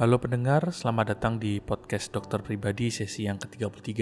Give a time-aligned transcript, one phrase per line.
[0.00, 4.00] Halo pendengar, selamat datang di podcast dokter pribadi sesi yang ke-33.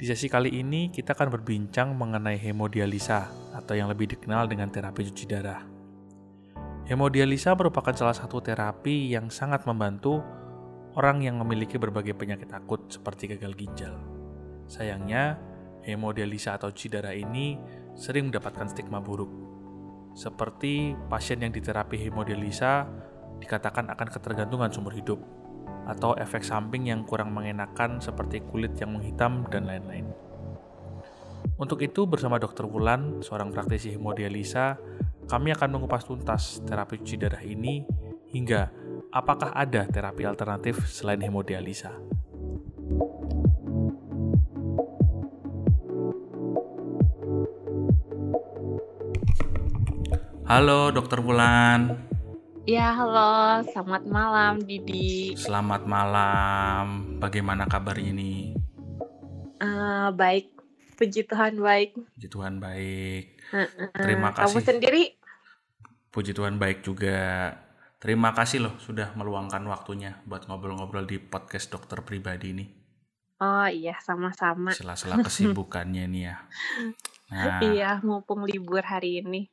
[0.00, 5.12] Di sesi kali ini kita akan berbincang mengenai hemodialisa atau yang lebih dikenal dengan terapi
[5.12, 5.60] cuci darah.
[6.88, 10.24] Hemodialisa merupakan salah satu terapi yang sangat membantu
[10.96, 14.00] orang yang memiliki berbagai penyakit akut seperti gagal ginjal.
[14.72, 15.36] Sayangnya,
[15.84, 17.60] hemodialisa atau cuci darah ini
[17.92, 19.28] sering mendapatkan stigma buruk.
[20.16, 23.11] Seperti pasien yang diterapi hemodialisa
[23.42, 25.18] dikatakan akan ketergantungan seumur hidup,
[25.90, 30.06] atau efek samping yang kurang mengenakan seperti kulit yang menghitam dan lain-lain.
[31.58, 32.70] Untuk itu, bersama Dr.
[32.70, 34.78] Wulan, seorang praktisi hemodialisa,
[35.26, 37.86] kami akan mengupas tuntas terapi cuci darah ini
[38.30, 38.70] hingga
[39.10, 41.92] apakah ada terapi alternatif selain hemodialisa.
[50.46, 52.11] Halo, Dokter Wulan.
[52.62, 53.66] Ya, halo.
[53.74, 55.34] Selamat malam, Didi.
[55.34, 57.18] Selamat malam.
[57.18, 58.54] Bagaimana kabar ini?
[59.58, 60.54] Uh, baik.
[60.94, 61.98] Puji Tuhan baik.
[62.14, 63.42] Puji Tuhan baik.
[63.50, 64.46] Uh, uh, Terima kasih.
[64.46, 65.02] Kamu sendiri?
[66.14, 67.50] Puji Tuhan baik juga.
[67.98, 72.64] Terima kasih loh sudah meluangkan waktunya buat ngobrol-ngobrol di podcast dokter pribadi ini.
[73.42, 74.70] Oh iya, sama-sama.
[74.70, 76.36] Sela-sela kesibukannya nih ya.
[77.32, 77.64] Nah.
[77.64, 79.48] Iya, mumpung libur hari ini.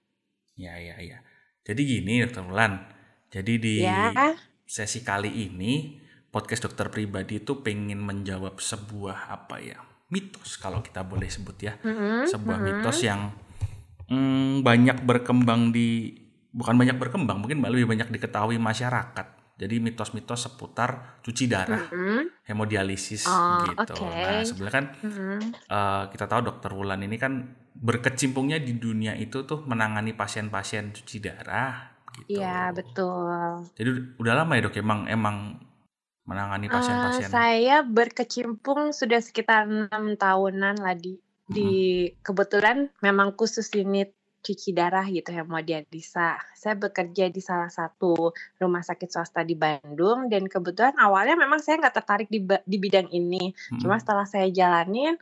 [0.59, 1.23] Ya, ya, ya.
[1.63, 2.98] Jadi gini, Dokter Mulan
[3.29, 4.33] jadi di ya.
[4.65, 11.05] sesi kali ini podcast dokter pribadi itu pengen menjawab sebuah apa ya mitos kalau kita
[11.05, 12.25] boleh sebut ya mm-hmm.
[12.29, 12.77] sebuah mm-hmm.
[12.81, 13.29] mitos yang
[14.09, 16.17] mm, banyak berkembang di
[16.49, 22.49] bukan banyak berkembang mungkin lebih banyak diketahui masyarakat jadi mitos-mitos seputar cuci darah mm-hmm.
[22.49, 24.25] hemodialisis oh, gitu okay.
[24.25, 25.39] nah sebenarnya kan mm-hmm.
[25.69, 31.17] uh, kita tahu dokter Wulan ini kan berkecimpungnya di dunia itu tuh menangani pasien-pasien cuci
[31.21, 32.39] darah gitu.
[32.39, 33.69] Iya betul.
[33.77, 35.37] Jadi udah lama ya dok emang emang
[36.29, 37.29] menangani eh, pasien-pasien.
[37.29, 41.53] Uh, saya berkecimpung sudah sekitar enam tahunan lah di hmm.
[41.53, 41.69] di
[42.21, 46.39] kebetulan memang khusus unit cuci darah gitu ya hemodialisa.
[46.55, 51.81] Saya bekerja di salah satu rumah sakit swasta di Bandung dan kebetulan awalnya memang saya
[51.83, 53.51] nggak tertarik di di bidang ini.
[53.51, 53.79] Hmm.
[53.83, 55.19] Cuma setelah saya jalanin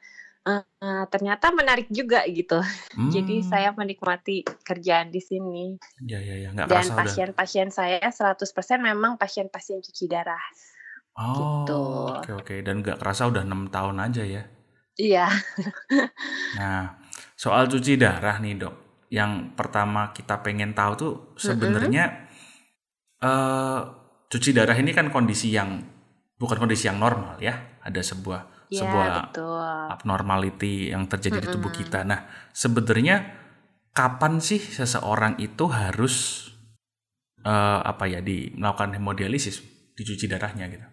[0.47, 2.59] uh, ternyata menarik juga gitu.
[2.97, 3.13] Hmm.
[3.13, 5.77] Jadi saya menikmati kerjaan di sini.
[6.01, 8.41] Ya ya ya, nggak Dan pasien-pasien saya 100%
[8.81, 10.41] memang pasien-pasien cuci darah.
[11.13, 11.81] Oh, gitu.
[12.09, 12.55] oke oke.
[12.65, 14.49] Dan nggak kerasa udah enam tahun aja ya?
[14.97, 15.29] Iya.
[16.57, 16.97] nah,
[17.37, 23.29] soal cuci darah nih dok, yang pertama kita pengen tahu tuh sebenarnya mm -hmm.
[23.29, 23.79] uh,
[24.25, 25.85] cuci darah ini kan kondisi yang
[26.41, 27.77] bukan kondisi yang normal ya.
[27.85, 29.63] Ada sebuah ya, sebuah betul.
[29.91, 31.51] abnormality yang terjadi mm -mm.
[31.51, 31.99] di tubuh kita.
[32.03, 33.15] Nah, sebenarnya
[33.95, 36.47] kapan sih seseorang itu harus
[37.41, 39.63] uh, apa ya di melakukan hemodialisis,
[39.97, 40.87] dicuci darahnya gitu?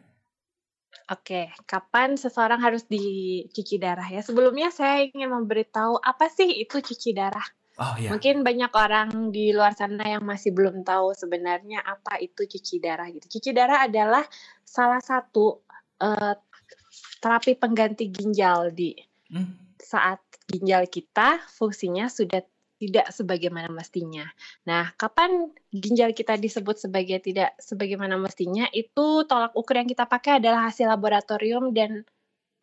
[1.12, 4.25] Oke, kapan seseorang harus dicuci darah ya?
[4.25, 7.45] Sebelumnya saya ingin memberitahu apa sih itu cuci darah.
[7.75, 8.15] Oh, iya.
[8.15, 13.11] Mungkin banyak orang di luar sana yang masih belum tahu sebenarnya apa itu cuci darah
[13.11, 13.27] gitu.
[13.37, 14.23] Cuci darah adalah
[14.62, 15.67] salah satu
[15.99, 16.35] uh,
[17.25, 18.93] terapi pengganti ginjal di
[19.33, 19.81] hmm.
[19.81, 22.45] saat ginjal kita fungsinya sudah
[22.77, 24.29] tidak sebagaimana mestinya.
[24.69, 28.69] Nah, kapan ginjal kita disebut sebagai tidak sebagaimana mestinya?
[28.77, 32.05] Itu tolak ukur yang kita pakai adalah hasil laboratorium dan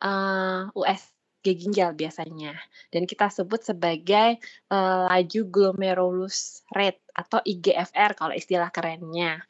[0.05, 2.53] uh, eh, USG ginjal biasanya.
[2.93, 4.37] Dan kita sebut sebagai
[4.69, 9.41] uh, laju glomerulus rate atau IGFR kalau istilah kerennya.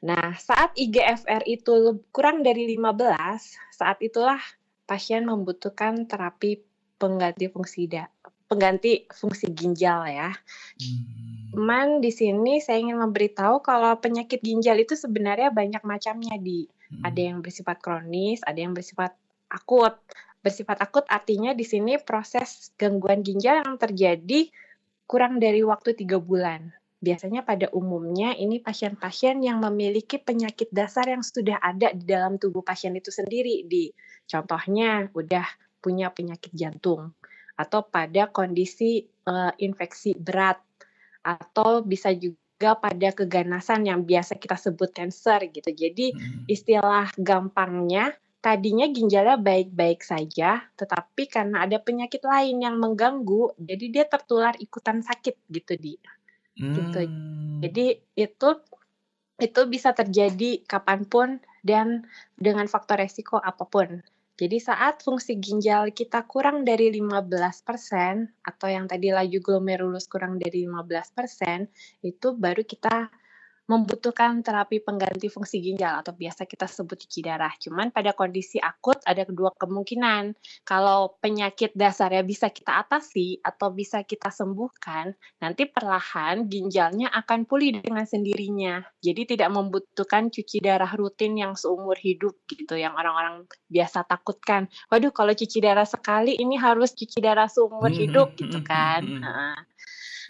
[0.00, 4.40] Nah, saat IGFR itu kurang dari 15, saat itulah
[4.90, 6.66] pasien membutuhkan terapi
[6.98, 8.10] pengganti fungsi da
[8.50, 10.34] pengganti fungsi ginjal ya.
[10.34, 11.54] Hmm.
[11.54, 17.06] Cuman di sini saya ingin memberitahu kalau penyakit ginjal itu sebenarnya banyak macamnya di hmm.
[17.06, 19.14] ada yang bersifat kronis, ada yang bersifat
[19.46, 19.94] akut.
[20.42, 24.50] Bersifat akut artinya di sini proses gangguan ginjal yang terjadi
[25.06, 26.74] kurang dari waktu tiga bulan.
[27.00, 32.60] Biasanya pada umumnya ini pasien-pasien yang memiliki penyakit dasar yang sudah ada di dalam tubuh
[32.60, 33.88] pasien itu sendiri di
[34.30, 35.46] Contohnya udah
[35.82, 37.10] punya penyakit jantung
[37.58, 40.62] atau pada kondisi uh, infeksi berat
[41.26, 45.66] atau bisa juga pada keganasan yang biasa kita sebut cancer gitu.
[45.74, 46.46] Jadi hmm.
[46.46, 54.04] istilah gampangnya tadinya ginjalnya baik-baik saja, tetapi karena ada penyakit lain yang mengganggu, jadi dia
[54.08, 56.00] tertular ikutan sakit gitu di.
[56.58, 56.74] Hmm.
[56.74, 57.00] Gitu.
[57.60, 57.86] Jadi
[58.16, 58.50] itu
[59.40, 62.04] itu bisa terjadi kapan pun dan
[62.36, 64.04] dengan faktor resiko apa pun.
[64.40, 67.36] Jadi saat fungsi ginjal kita kurang dari 15%
[68.40, 71.68] atau yang tadi laju glomerulus kurang dari 15%,
[72.00, 73.12] itu baru kita
[73.70, 77.54] membutuhkan terapi pengganti fungsi ginjal atau biasa kita sebut cuci darah.
[77.54, 80.34] Cuman pada kondisi akut ada kedua kemungkinan.
[80.66, 87.78] Kalau penyakit dasarnya bisa kita atasi atau bisa kita sembuhkan, nanti perlahan ginjalnya akan pulih
[87.78, 88.82] dengan sendirinya.
[88.98, 94.66] Jadi tidak membutuhkan cuci darah rutin yang seumur hidup gitu yang orang-orang biasa takutkan.
[94.90, 98.72] Waduh kalau cuci darah sekali ini harus cuci darah seumur hmm, hidup gitu hmm, hmm,
[98.74, 99.02] kan.
[99.06, 99.54] Nah,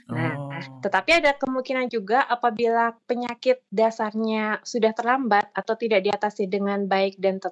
[0.09, 0.49] Nah, oh.
[0.81, 7.43] tetapi ada kemungkinan juga apabila penyakit dasarnya sudah terlambat atau tidak diatasi dengan baik dan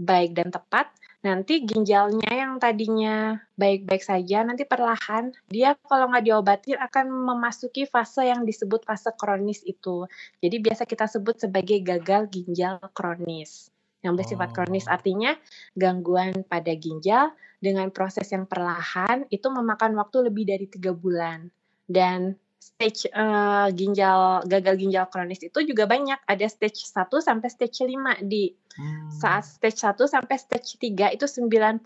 [0.00, 0.88] baik dan tepat,
[1.20, 8.24] nanti ginjalnya yang tadinya baik-baik saja nanti perlahan dia kalau nggak diobati akan memasuki fase
[8.24, 10.08] yang disebut fase kronis itu.
[10.40, 13.68] Jadi biasa kita sebut sebagai gagal ginjal kronis.
[14.00, 14.54] Yang bersifat oh.
[14.56, 15.36] kronis artinya
[15.76, 21.52] gangguan pada ginjal dengan proses yang perlahan itu memakan waktu lebih dari tiga bulan
[21.90, 27.82] dan stage uh, ginjal gagal ginjal kronis itu juga banyak ada stage 1 sampai stage
[27.82, 29.10] 5 di hmm.
[29.10, 31.82] saat stage 1 sampai stage 3 itu 90%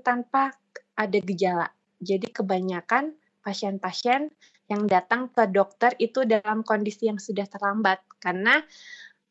[0.00, 0.50] tanpa
[0.96, 1.68] ada gejala.
[2.02, 3.14] Jadi kebanyakan
[3.44, 4.32] pasien-pasien
[4.72, 8.64] yang datang ke dokter itu dalam kondisi yang sudah terlambat karena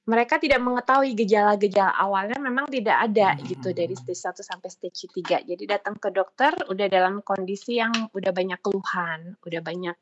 [0.03, 3.43] mereka tidak mengetahui gejala-gejala awalnya memang tidak ada hmm.
[3.47, 5.47] gitu dari stage 1 sampai stage 3.
[5.47, 9.95] Jadi datang ke dokter udah dalam kondisi yang udah banyak keluhan, udah banyak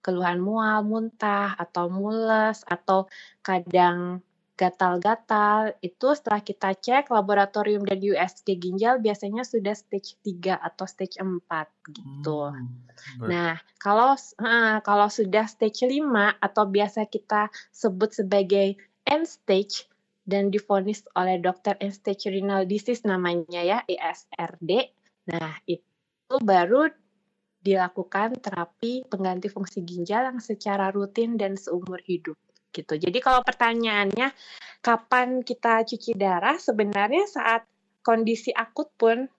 [0.00, 3.06] keluhan mual, muntah atau mules atau
[3.44, 10.84] kadang gatal-gatal itu setelah kita cek laboratorium dan USG ginjal biasanya sudah stage 3 atau
[10.84, 11.40] stage 4
[11.90, 12.52] gitu.
[12.52, 16.04] Hmm, nah, kalau uh, kalau sudah stage 5
[16.38, 18.76] atau biasa kita sebut sebagai
[19.06, 19.86] end stage
[20.22, 24.70] dan difonis oleh dokter end stage renal disease namanya ya ESRD.
[25.30, 26.90] Nah, itu baru
[27.62, 32.34] dilakukan terapi pengganti fungsi ginjal yang secara rutin dan seumur hidup
[32.74, 32.98] gitu.
[32.98, 34.34] Jadi kalau pertanyaannya
[34.82, 37.62] kapan kita cuci darah sebenarnya saat
[38.02, 39.30] kondisi akut pun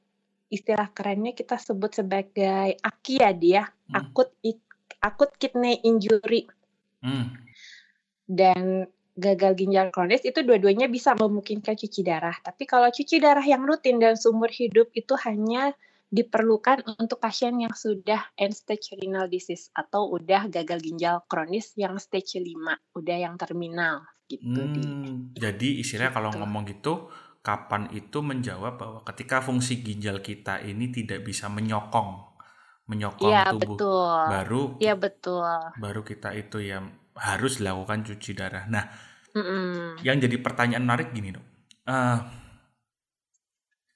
[0.48, 3.94] istilah kerennya kita sebut sebagai AKI ya dia, hmm.
[3.98, 4.30] akut
[5.04, 6.48] akut kidney injury.
[7.04, 7.36] Hmm.
[8.24, 12.34] Dan gagal ginjal kronis itu dua-duanya bisa memungkinkan cuci darah.
[12.42, 15.74] Tapi kalau cuci darah yang rutin dan seumur hidup itu hanya
[16.14, 21.98] diperlukan untuk pasien yang sudah end stage renal disease atau udah gagal ginjal kronis yang
[21.98, 22.54] stage 5,
[22.94, 24.62] udah yang terminal gitu.
[24.62, 24.86] Hmm, di.
[25.42, 26.18] Jadi istilahnya gitu.
[26.22, 26.94] kalau ngomong gitu,
[27.42, 32.34] kapan itu menjawab bahwa ketika fungsi ginjal kita ini tidak bisa menyokong
[32.84, 34.20] menyokong ya, tubuh betul.
[34.28, 35.56] baru Iya betul.
[35.80, 38.66] Baru kita itu yang harus dilakukan cuci darah.
[38.70, 38.84] Nah,
[39.34, 39.82] mm -mm.
[40.02, 41.46] yang jadi pertanyaan menarik gini dok,
[41.90, 42.20] uh,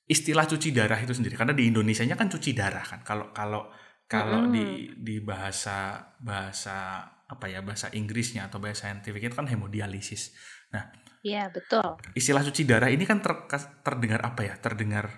[0.05, 3.01] istilah cuci darah itu sendiri, karena di Indonesia-nya kan cuci darah kan.
[3.01, 3.69] Kalau kalau
[4.07, 4.65] kalau mm di
[4.95, 10.31] di bahasa bahasa apa ya bahasa Inggrisnya atau bahasa saintifik itu kan hemodialisis.
[10.71, 10.87] Nah,
[11.27, 11.99] iya betul.
[12.15, 13.35] Istilah cuci darah ini kan ter,
[13.83, 14.55] terdengar apa ya?
[14.55, 15.11] Terdengar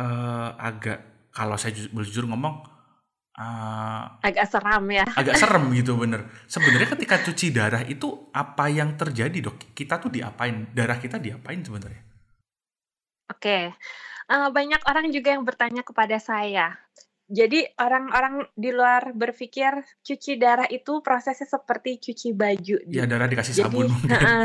[0.00, 2.64] uh, agak kalau saya jujur ngomong
[3.38, 5.04] uh, agak seram ya.
[5.16, 6.28] Agak serem gitu bener.
[6.48, 9.72] Sebenarnya ketika cuci darah itu apa yang terjadi dok?
[9.72, 10.68] Kita tuh diapain?
[10.72, 12.02] Darah kita diapain sebenarnya?
[13.32, 13.72] Oke,
[14.28, 16.76] uh, banyak orang juga yang bertanya kepada saya.
[17.32, 19.72] Jadi orang-orang di luar berpikir
[20.04, 22.76] cuci darah itu prosesnya seperti cuci baju.
[22.84, 23.88] Iya darah dikasih jadi, sabun.
[23.88, 24.44] Uh,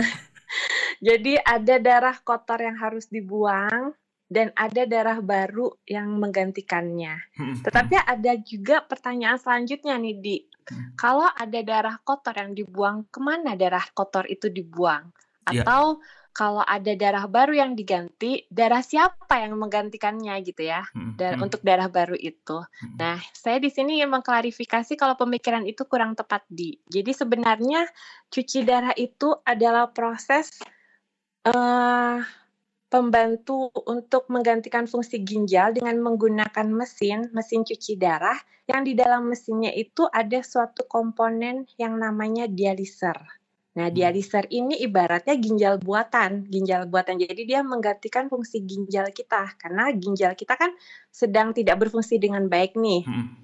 [1.08, 3.92] jadi ada darah kotor yang harus dibuang
[4.28, 7.16] dan ada darah baru yang menggantikannya.
[7.36, 8.08] Hmm, Tetapi hmm.
[8.12, 11.00] ada juga pertanyaan selanjutnya nih di, hmm.
[11.00, 15.16] kalau ada darah kotor yang dibuang, ke mana darah kotor itu dibuang?
[15.48, 15.64] Ya.
[15.64, 16.28] Atau yeah.
[16.36, 20.84] kalau ada darah baru yang diganti, darah siapa yang menggantikannya gitu ya?
[21.18, 22.62] Dan untuk darah baru itu.
[23.00, 26.78] Nah, saya di sini ingin mengklarifikasi kalau pemikiran itu kurang tepat di.
[26.86, 27.88] Jadi sebenarnya
[28.30, 30.62] cuci darah itu adalah proses
[31.48, 32.22] uh,
[32.88, 39.72] pembantu untuk menggantikan fungsi ginjal dengan menggunakan mesin, mesin cuci darah, yang di dalam mesinnya
[39.72, 43.16] itu ada suatu komponen yang namanya dialiser.
[43.78, 43.96] Nah, hmm.
[43.96, 47.22] dialiser ini ibaratnya ginjal buatan, ginjal buatan.
[47.22, 50.74] Jadi dia menggantikan fungsi ginjal kita karena ginjal kita kan
[51.14, 53.06] sedang tidak berfungsi dengan baik nih.
[53.06, 53.38] Hmm.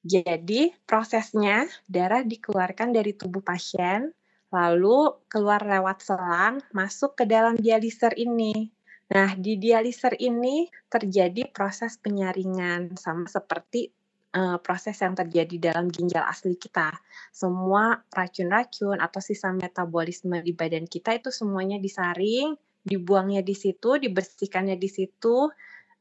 [0.00, 4.14] Jadi prosesnya darah dikeluarkan dari tubuh pasien,
[4.48, 8.79] lalu keluar lewat selang, masuk ke dalam dialiser ini.
[9.10, 13.90] Nah, di dialiser ini terjadi proses penyaringan sama seperti
[14.34, 16.94] uh, proses yang terjadi dalam ginjal asli kita.
[17.34, 22.54] Semua racun-racun atau sisa metabolisme di badan kita itu semuanya disaring,
[22.86, 25.50] dibuangnya di situ, dibersihkannya di situ,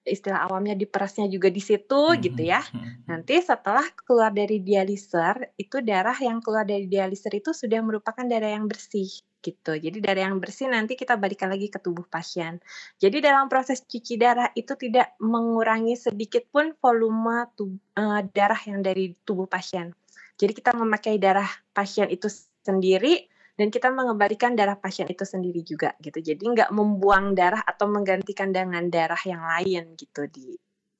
[0.05, 2.61] istilah awamnya diperasnya juga di situ hmm, gitu ya.
[2.61, 7.81] Hmm, hmm, Nanti setelah keluar dari dialiser, itu darah yang keluar dari dialiser itu sudah
[7.83, 9.09] merupakan darah yang bersih.
[9.39, 9.75] Gitu.
[9.75, 12.59] Jadi dari yang bersih nanti kita balikan lagi ke tubuh pasien.
[12.99, 18.83] Jadi dalam proses cuci darah itu tidak mengurangi sedikit pun volume tubuh, uh, darah yang
[18.83, 19.95] dari tubuh pasien.
[20.39, 22.31] Jadi kita memakai darah pasien itu
[22.63, 23.27] sendiri
[23.59, 26.23] dan kita mengembalikan darah pasien itu sendiri juga gitu.
[26.23, 30.55] Jadi nggak membuang darah atau menggantikan dengan darah yang lain gitu di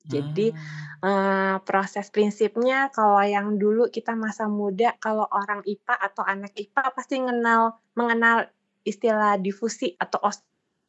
[0.08, 1.04] jadi hmm.
[1.04, 6.82] uh, proses prinsipnya kalau yang dulu kita masa muda kalau orang IPA atau anak IPA
[6.96, 8.48] pasti mengenal mengenal
[8.84, 10.40] istilah difusi atau os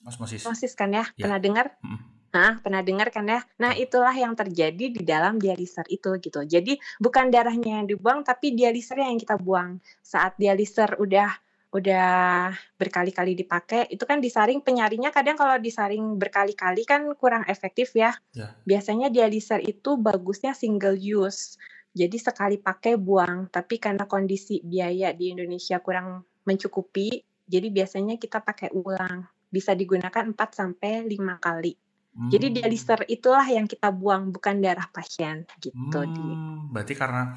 [0.08, 0.41] osmosis.
[0.41, 1.27] osmosis kan ya, ya.
[1.27, 1.75] pernah dengar?
[1.84, 2.00] Hmm.
[2.32, 3.44] Nah, pernah dengar kan ya?
[3.60, 6.48] Nah, itulah yang terjadi di dalam dialiser itu gitu.
[6.48, 9.84] Jadi bukan darahnya yang dibuang tapi dialisernya yang kita buang.
[10.00, 11.27] Saat dialiser udah
[11.72, 18.12] udah berkali-kali dipakai itu kan disaring penyaringnya kadang kalau disaring berkali-kali kan kurang efektif ya.
[18.36, 18.51] ya.
[18.68, 21.56] Biasanya dialiser itu bagusnya single use.
[21.92, 28.40] Jadi sekali pakai buang, tapi karena kondisi biaya di Indonesia kurang mencukupi, jadi biasanya kita
[28.40, 29.28] pakai ulang.
[29.51, 31.75] Bisa digunakan 4 sampai 5 kali.
[32.12, 32.32] Hmm.
[32.32, 36.72] Jadi dialiser itulah yang kita buang bukan darah pasien gitu hmm.
[36.72, 37.36] Berarti karena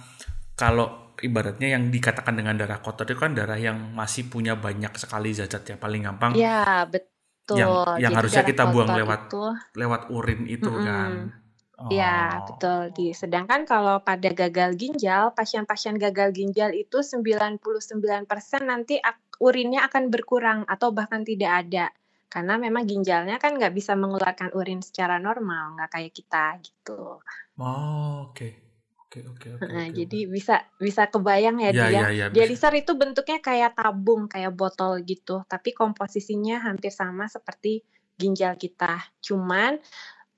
[0.54, 5.30] kalau ibaratnya yang dikatakan dengan darah kotor itu kan darah yang masih punya banyak sekali
[5.30, 6.34] zat-zat ya paling gampang.
[6.34, 7.58] Ya betul.
[7.58, 7.70] Yang
[8.02, 9.44] yang Jadi harusnya kita buang lewat itu,
[9.78, 10.86] lewat urin itu mm -hmm.
[10.86, 11.12] kan.
[11.90, 12.54] Iya, oh.
[12.54, 12.80] betul.
[12.94, 18.30] Di sedangkan kalau pada gagal ginjal, pasien-pasien gagal ginjal itu 99%
[18.62, 19.02] nanti
[19.42, 21.90] urinnya akan berkurang atau bahkan tidak ada.
[22.30, 27.22] Karena memang ginjalnya kan nggak bisa mengeluarkan urin secara normal, nggak kayak kita gitu.
[27.58, 28.34] Oh, oke.
[28.34, 28.63] Okay.
[29.14, 29.70] Oke oke oke.
[29.70, 31.86] Nah, jadi bisa bisa kebayang ya, ya dia.
[31.86, 37.86] Ya, ya, Dialiser itu bentuknya kayak tabung, kayak botol gitu, tapi komposisinya hampir sama seperti
[38.18, 38.98] ginjal kita.
[39.22, 39.78] Cuman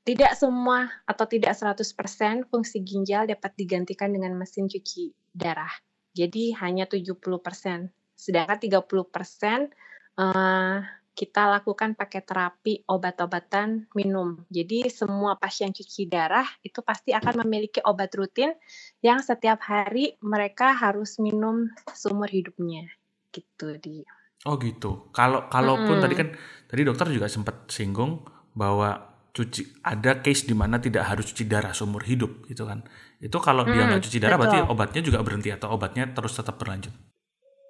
[0.04, 5.72] tidak semua atau tidak 100% fungsi ginjal dapat digantikan dengan mesin cuci darah.
[6.12, 7.16] Jadi hanya 70%.
[8.12, 9.72] Sedangkan 30%
[10.20, 10.78] uh,
[11.16, 14.36] kita lakukan pakai terapi obat-obatan minum.
[14.52, 18.52] Jadi semua pasien cuci darah itu pasti akan memiliki obat rutin
[19.00, 22.84] yang setiap hari mereka harus minum seumur hidupnya.
[23.32, 24.04] Gitu di.
[24.44, 25.08] Oh gitu.
[25.16, 26.02] Kalau kalaupun mm.
[26.04, 26.28] tadi kan
[26.68, 28.20] tadi dokter juga sempat singgung
[28.52, 32.84] bahwa cuci ada case di mana tidak harus cuci darah seumur hidup gitu kan.
[33.16, 34.52] Itu kalau mm, dia nggak cuci darah betul.
[34.52, 36.92] berarti obatnya juga berhenti atau obatnya terus tetap berlanjut.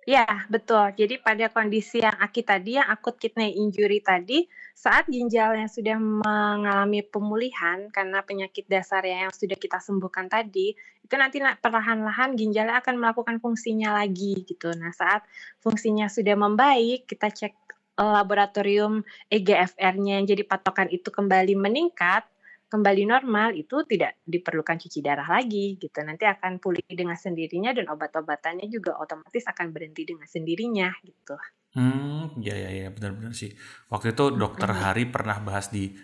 [0.06, 0.94] Ya, betul.
[0.94, 5.98] Jadi pada kondisi yang akut tadi, yang akut kidney injury tadi, saat ginjal yang sudah
[5.98, 13.02] mengalami pemulihan karena penyakit dasar yang sudah kita sembuhkan tadi, itu nanti perlahan-lahan ginjalnya akan
[13.02, 14.70] melakukan fungsinya lagi gitu.
[14.78, 15.26] Nah, saat
[15.58, 17.54] fungsinya sudah membaik, kita cek
[17.98, 22.22] eh, laboratorium EGFR-nya yang jadi patokan itu kembali meningkat,
[22.66, 26.02] kembali normal itu tidak diperlukan cuci darah lagi gitu.
[26.02, 31.38] Nanti akan pulih dengan sendirinya dan obat-obatannya juga otomatis akan berhenti dengan sendirinya gitu.
[31.78, 33.54] Hmm, ya ya ya benar-benar sih.
[33.86, 34.80] Waktu itu dokter hmm.
[34.82, 35.94] Hari pernah bahas di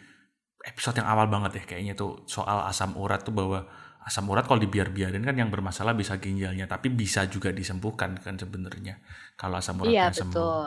[0.63, 3.67] episode yang awal banget ya kayaknya tuh soal asam urat tuh bahwa
[4.07, 9.03] asam urat kalau dibiar-biarin kan yang bermasalah bisa ginjalnya tapi bisa juga disembuhkan kan sebenarnya
[9.35, 10.63] kalau asam uratnya iya, sembuh.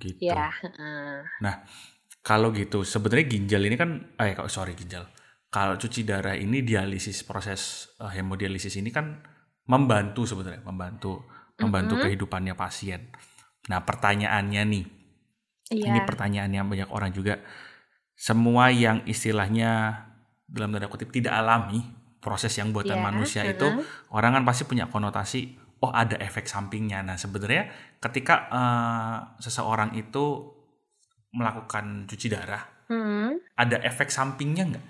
[0.00, 0.32] Gitu.
[0.32, 0.48] Iya,
[1.44, 1.60] Nah,
[2.24, 5.08] kalau gitu sebenarnya ginjal ini kan eh sorry ginjal
[5.50, 9.18] kalau cuci darah ini dialisis proses uh, hemodialisis ini kan
[9.66, 11.26] membantu sebenarnya membantu
[11.58, 12.06] membantu mm -hmm.
[12.08, 13.10] kehidupannya pasien.
[13.68, 14.84] Nah pertanyaannya nih,
[15.74, 15.90] yeah.
[15.90, 17.42] ini pertanyaan yang banyak orang juga
[18.14, 20.06] semua yang istilahnya
[20.46, 21.82] dalam tanda kutip tidak alami
[22.22, 23.04] proses yang buatan yeah.
[23.04, 23.54] manusia uh -huh.
[23.54, 23.68] itu
[24.14, 27.02] orang kan pasti punya konotasi oh ada efek sampingnya.
[27.02, 30.56] Nah sebenarnya ketika uh, seseorang itu
[31.34, 33.54] melakukan cuci darah, hmm.
[33.58, 34.86] ada efek sampingnya nggak?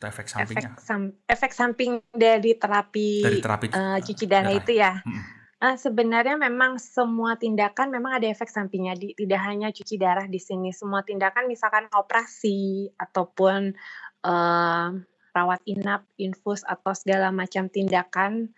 [0.00, 0.72] Atau efek sampingnya?
[0.72, 4.92] Efek, sam efek samping dari terapi, dari terapi uh, cuci darah, darah itu ya.
[5.04, 5.22] Hmm.
[5.60, 8.96] Uh, sebenarnya memang semua tindakan memang ada efek sampingnya.
[8.96, 13.76] Di, tidak hanya cuci darah di sini, semua tindakan misalkan operasi ataupun
[14.24, 14.88] uh,
[15.36, 18.56] rawat inap, infus atau segala macam tindakan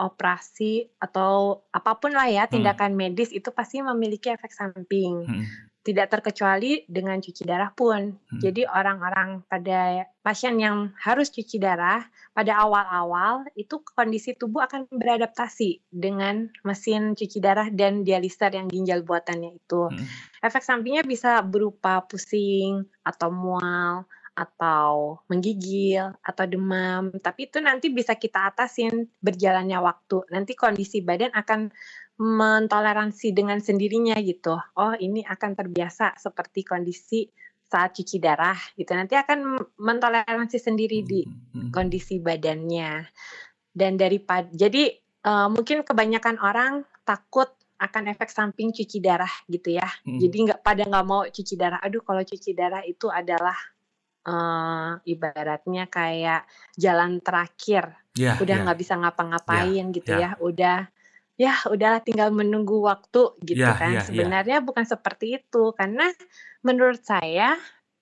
[0.00, 3.00] operasi atau apa pun lah ya tindakan hmm.
[3.04, 5.28] medis itu pasti memiliki efek samping.
[5.28, 8.12] Hmm tidak terkecuali dengan cuci darah pun.
[8.12, 8.40] Hmm.
[8.44, 12.04] Jadi orang-orang pada pasien yang harus cuci darah
[12.36, 19.00] pada awal-awal itu kondisi tubuh akan beradaptasi dengan mesin cuci darah dan dialiser yang ginjal
[19.00, 19.88] buatannya itu.
[19.88, 20.04] Hmm.
[20.44, 24.04] Efek sampingnya bisa berupa pusing atau mual
[24.38, 30.22] atau menggigil atau demam, tapi itu nanti bisa kita atasin berjalannya waktu.
[30.30, 31.74] Nanti kondisi badan akan
[32.18, 34.54] mentoleransi dengan sendirinya gitu.
[34.78, 37.26] Oh, ini akan terbiasa seperti kondisi
[37.66, 38.94] saat cuci darah gitu.
[38.94, 41.70] Nanti akan mentoleransi sendiri di hmm, hmm.
[41.74, 43.06] kondisi badannya.
[43.74, 44.90] Dan daripada jadi
[45.26, 49.86] uh, mungkin kebanyakan orang takut akan efek samping cuci darah gitu ya.
[50.02, 50.18] Hmm.
[50.18, 51.78] Jadi nggak pada nggak mau cuci darah.
[51.78, 53.54] Aduh kalau cuci darah itu adalah
[54.26, 57.94] uh, ibaratnya kayak jalan terakhir.
[58.18, 58.62] Yeah, udah ya.
[58.66, 58.82] nggak yeah.
[58.82, 60.32] bisa ngapa-ngapain yeah, gitu yeah.
[60.34, 60.40] ya.
[60.42, 60.78] Udah
[61.38, 63.94] ya udahlah tinggal menunggu waktu gitu yeah, kan.
[64.00, 64.66] Yeah, Sebenarnya yeah.
[64.66, 66.10] bukan seperti itu karena
[66.66, 67.54] menurut saya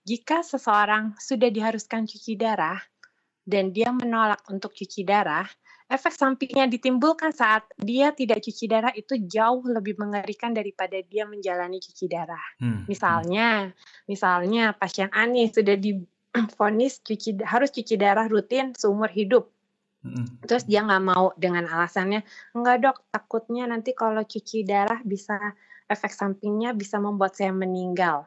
[0.06, 2.78] jika seseorang sudah diharuskan cuci darah
[3.42, 5.46] dan dia menolak untuk cuci darah,
[5.86, 11.78] efek sampingnya ditimbulkan saat dia tidak cuci darah itu jauh lebih mengerikan daripada dia menjalani
[11.78, 12.42] cuci darah.
[12.58, 12.66] Hmm.
[12.66, 12.82] hmm.
[12.90, 13.48] Misalnya,
[14.10, 19.46] misalnya pasien Ani sudah difonis cuci harus cuci darah rutin seumur hidup.
[20.02, 20.26] Hmm.
[20.46, 22.22] Terus dia nggak mau dengan alasannya,
[22.54, 25.34] enggak dok, takutnya nanti kalau cuci darah bisa
[25.86, 28.26] efek sampingnya bisa membuat saya meninggal.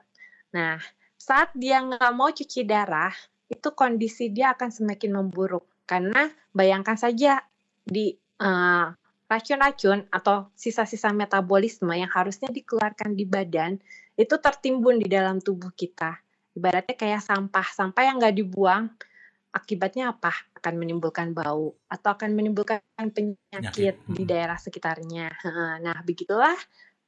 [0.56, 0.80] Nah,
[1.20, 3.12] saat dia nggak mau cuci darah,
[3.52, 5.68] itu kondisi dia akan semakin memburuk.
[5.90, 7.42] Karena bayangkan saja
[7.90, 8.88] di uh,
[9.30, 13.78] racun-racun atau sisa-sisa metabolisme yang harusnya dikeluarkan di badan
[14.18, 16.18] itu tertimbun di dalam tubuh kita.
[16.58, 18.90] Ibaratnya kayak sampah, sampah yang nggak dibuang,
[19.54, 20.34] akibatnya apa?
[20.58, 25.30] Akan menimbulkan bau atau akan menimbulkan penyakit di daerah sekitarnya.
[25.80, 26.58] Nah, begitulah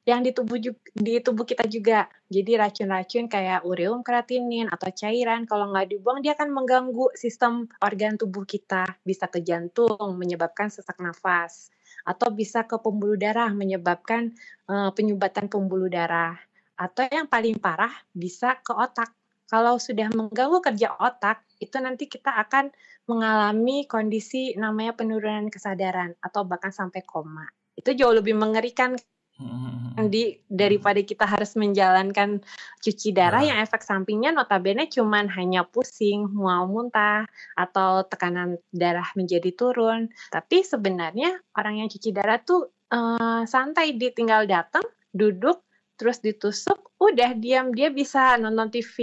[0.02, 0.58] yang di tubuh
[0.94, 2.10] di tubuh kita juga.
[2.26, 8.18] Jadi racun-racun kayak ureum kreatinin atau cairan kalau nggak dibuang dia akan mengganggu sistem organ
[8.18, 11.70] tubuh kita, bisa ke jantung menyebabkan sesak nafas
[12.02, 14.34] atau bisa ke pembuluh darah menyebabkan
[14.66, 16.34] uh, penyumbatan pembuluh darah
[16.74, 19.14] atau yang paling parah bisa ke otak.
[19.46, 22.72] Kalau sudah mengganggu kerja otak, itu nanti kita akan
[23.04, 27.44] mengalami kondisi namanya penurunan kesadaran atau bahkan sampai koma.
[27.76, 28.96] Itu jauh lebih mengerikan.
[30.12, 32.40] Di daripada kita harus menjalankan
[32.80, 33.48] cuci darah nah.
[33.52, 40.08] yang efek sampingnya notabene cuman hanya pusing, mual muntah atau tekanan darah menjadi turun.
[40.32, 45.64] Tapi sebenarnya orang yang cuci darah tuh uh, santai ditinggal datang, duduk,
[45.96, 48.96] terus ditusuk, udah diam dia bisa nonton TV,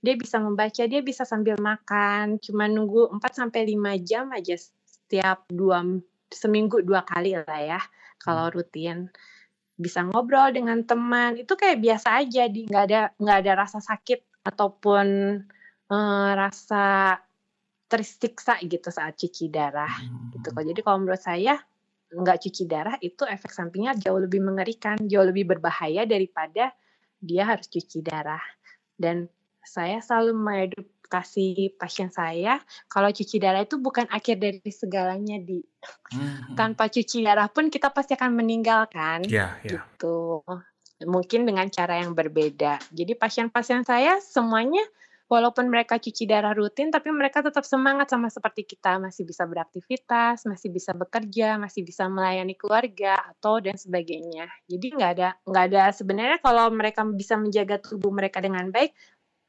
[0.00, 4.56] dia bisa membaca, dia bisa sambil makan, cuma nunggu 4 sampai 5 jam aja
[5.04, 5.84] setiap dua
[6.32, 7.80] seminggu dua kali lah ya
[8.18, 8.54] kalau hmm.
[8.56, 8.98] rutin
[9.74, 14.46] bisa ngobrol dengan teman itu kayak biasa aja di nggak ada nggak ada rasa sakit
[14.46, 15.06] ataupun
[15.90, 17.18] uh, rasa
[17.90, 20.38] tersiksa gitu saat cuci darah hmm.
[20.38, 21.58] gitu kok jadi kalau menurut saya
[22.14, 26.70] nggak cuci darah itu efek sampingnya jauh lebih mengerikan jauh lebih berbahaya daripada
[27.18, 28.42] dia harus cuci darah
[28.94, 29.26] dan
[29.64, 30.38] saya selalu
[31.06, 35.60] kasih pasien saya kalau cuci darah itu bukan akhir dari segalanya di.
[36.16, 36.56] Hmm.
[36.56, 39.84] tanpa cuci darah pun kita pasti akan meninggalkan yeah, yeah.
[39.84, 40.40] gitu.
[41.04, 42.80] Mungkin dengan cara yang berbeda.
[42.88, 44.80] Jadi pasien-pasien saya semuanya
[45.28, 48.96] walaupun mereka cuci darah rutin tapi mereka tetap semangat sama seperti kita.
[48.96, 54.48] Masih bisa beraktivitas masih bisa bekerja masih bisa melayani keluarga atau dan sebagainya.
[54.68, 58.92] Jadi nggak ada nggak ada sebenarnya kalau mereka bisa menjaga tubuh mereka dengan baik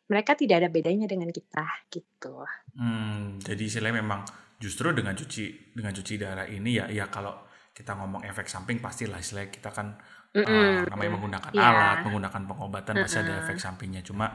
[0.06, 2.46] mereka tidak ada bedanya dengan kita gitu.
[2.78, 4.22] Hmm, jadi istilahnya memang
[4.62, 7.34] justru dengan cuci dengan cuci darah ini ya ya kalau
[7.76, 10.00] kita ngomong efek samping pastilah istilahnya kita kan
[10.32, 10.48] mm -mm.
[10.48, 11.70] uh, namanya menggunakan yeah.
[11.70, 13.06] alat, menggunakan pengobatan mm -mm.
[13.10, 14.02] pasti ada efek sampingnya.
[14.06, 14.32] Cuma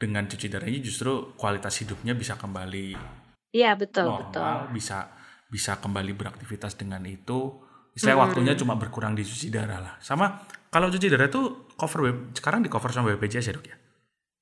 [0.00, 4.78] dengan cuci darah ini justru kualitas hidupnya bisa kembali Iya, betul, normal, betul.
[4.78, 5.10] bisa
[5.50, 7.58] bisa kembali beraktivitas dengan itu.
[7.90, 8.24] Istilah mm.
[8.30, 9.94] waktunya cuma berkurang di cuci darah lah.
[9.98, 10.38] Sama
[10.70, 13.76] kalau cuci darah itu cover sekarang di cover sama BPJS ya, Dok ya?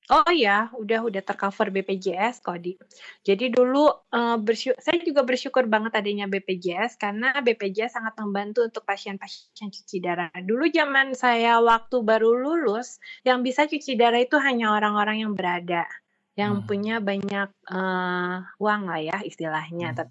[0.09, 2.73] Oh iya, udah udah tercover BPJS kok di.
[3.21, 4.41] Jadi dulu uh,
[4.81, 10.33] saya juga bersyukur banget adanya BPJS karena BPJS sangat membantu untuk pasien-pasien cuci darah.
[10.33, 15.85] Dulu zaman saya waktu baru lulus, yang bisa cuci darah itu hanya orang-orang yang berada,
[16.33, 16.65] yang hmm.
[16.65, 19.93] punya banyak uh, uang lah ya istilahnya.
[19.93, 20.09] Hmm.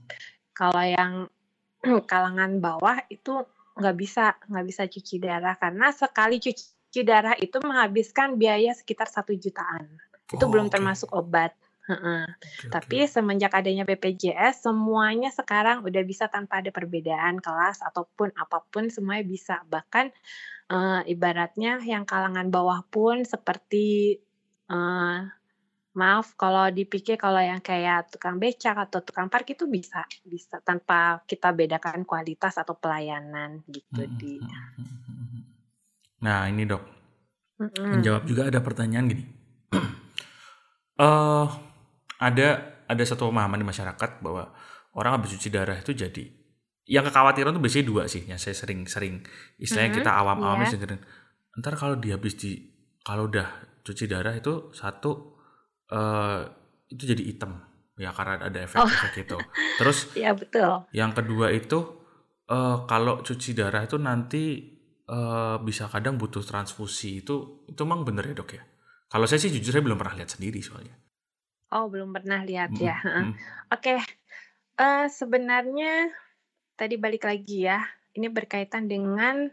[0.55, 1.13] Kalau yang
[2.11, 3.43] kalangan bawah itu
[3.75, 9.13] nggak bisa nggak bisa cuci darah karena sekali cuci cuci darah itu menghabiskan biaya sekitar
[9.13, 9.85] satu jutaan.
[10.33, 10.81] Itu oh, belum okay.
[10.81, 11.53] termasuk obat.
[11.89, 13.09] Okay, Tapi okay.
[13.09, 19.25] semenjak adanya BPJS, semuanya sekarang udah bisa tanpa ada perbedaan kelas ataupun apa pun semuanya
[19.25, 19.61] bisa.
[19.69, 20.13] Bahkan
[20.73, 24.21] uh, ibaratnya yang kalangan bawah pun seperti
[24.69, 25.29] uh,
[25.97, 31.25] maaf kalau dipikir kalau yang kayak tukang becak atau tukang parkir itu bisa bisa tanpa
[31.27, 34.39] kita bedakan kualitas atau pelayanan gitu hmm, di.
[36.25, 36.83] Nah ini dok,
[37.63, 37.87] mm-hmm.
[37.99, 39.25] menjawab juga ada pertanyaan gini.
[40.99, 41.47] uh,
[42.29, 42.49] ada
[42.89, 44.51] ada satu pemahaman di masyarakat bahwa
[44.97, 46.25] orang habis cuci darah itu jadi
[46.89, 49.21] yang kekhawatiran tuh biasanya dua sih yang saya sering-sering
[49.61, 50.09] istilahnya mm-hmm.
[50.09, 50.73] kita awam-awam yeah.
[50.73, 51.03] sering
[51.61, 52.57] ntar kalau dia habis di
[53.05, 53.45] kalau udah
[53.85, 55.37] cuci darah itu satu
[55.93, 56.49] uh,
[56.89, 57.61] itu jadi hitam
[57.99, 59.25] ya karena ada efek-efek oh.
[59.27, 59.39] itu
[59.77, 61.77] terus ya betul yang kedua itu
[62.49, 64.78] uh, kalau cuci darah itu nanti
[65.09, 68.63] uh, bisa kadang butuh transfusi itu itu emang bener ya dok ya?
[69.09, 70.95] Kalau saya sih jujur saya belum pernah lihat sendiri soalnya.
[71.73, 72.89] Oh belum pernah lihat mm -hmm.
[72.89, 72.97] ya.
[73.01, 73.33] Mm.
[73.33, 73.33] Oke,
[73.73, 73.99] okay.
[74.81, 76.13] uh, sebenarnya
[76.77, 77.81] tadi balik lagi ya.
[78.17, 79.49] Ini berkaitan dengan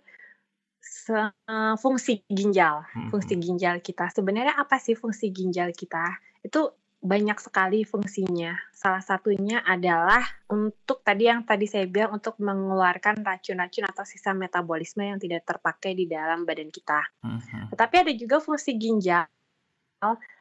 [1.79, 3.09] fungsi ginjal, mm -hmm.
[3.09, 4.11] fungsi ginjal kita.
[4.11, 6.19] Sebenarnya apa sih fungsi ginjal kita?
[6.41, 8.57] Itu banyak sekali fungsinya.
[8.73, 15.05] Salah satunya adalah untuk tadi yang tadi saya bilang untuk mengeluarkan racun-racun atau sisa metabolisme
[15.05, 17.05] yang tidak terpakai di dalam badan kita.
[17.21, 17.69] Uh-huh.
[17.69, 19.29] Tetapi ada juga fungsi ginjal.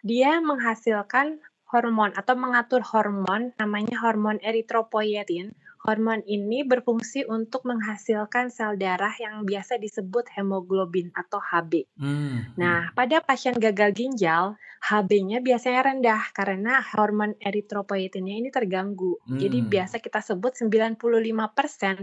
[0.04, 8.80] Dia menghasilkan hormon atau mengatur hormon namanya hormon eritropoietin Hormon ini berfungsi untuk menghasilkan sel
[8.80, 11.84] darah yang biasa disebut hemoglobin atau HB.
[12.00, 12.56] Hmm.
[12.56, 19.20] Nah, pada pasien gagal ginjal, HB-nya biasanya rendah karena hormon eritropoietinnya ini terganggu.
[19.28, 19.36] Hmm.
[19.36, 20.96] Jadi biasa kita sebut 95%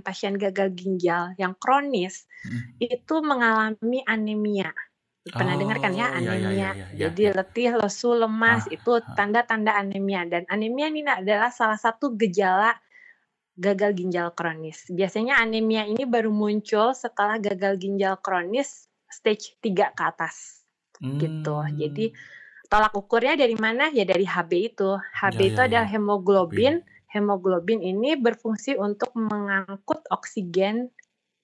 [0.06, 2.78] pasien gagal ginjal yang kronis hmm.
[2.86, 4.70] itu mengalami anemia.
[5.22, 6.34] Pernah oh, dengar kan ya anemia?
[6.42, 9.06] Ya, ya, ya, ya, Jadi letih, lesu, lemas ah, itu ah.
[9.14, 12.74] tanda-tanda anemia dan anemia ini adalah salah satu gejala
[13.54, 14.90] gagal ginjal kronis.
[14.90, 20.66] Biasanya anemia ini baru muncul setelah gagal ginjal kronis stage 3 ke atas.
[20.98, 21.22] Hmm.
[21.22, 21.58] Gitu.
[21.78, 22.06] Jadi
[22.66, 23.94] tolak ukurnya dari mana?
[23.94, 24.98] Ya dari HB itu.
[24.98, 25.94] HB ya, itu ya, adalah ya.
[25.94, 26.82] hemoglobin.
[27.12, 30.90] Hemoglobin ini berfungsi untuk mengangkut oksigen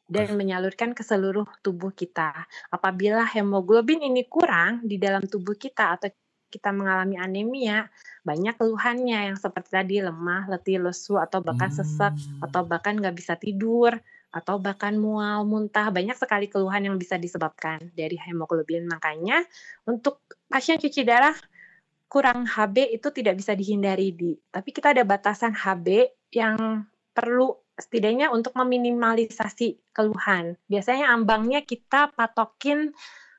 [0.07, 2.47] dan menyalurkan ke seluruh tubuh kita.
[2.71, 6.07] Apabila hemoglobin ini kurang di dalam tubuh kita atau
[6.47, 7.91] kita mengalami anemia,
[8.23, 12.47] banyak keluhannya yang seperti tadi lemah, letih, lesu, atau bahkan sesek, hmm.
[12.47, 13.99] atau bahkan nggak bisa tidur,
[14.31, 15.91] atau bahkan mual, muntah.
[15.91, 18.87] Banyak sekali keluhan yang bisa disebabkan dari hemoglobin.
[18.87, 19.43] Makanya
[19.83, 21.35] untuk pasien cuci darah
[22.07, 24.31] kurang HB itu tidak bisa dihindari di.
[24.47, 25.87] Tapi kita ada batasan HB
[26.31, 30.57] yang perlu setidaknya untuk meminimalisasi keluhan.
[30.65, 32.91] Biasanya ambangnya kita patokin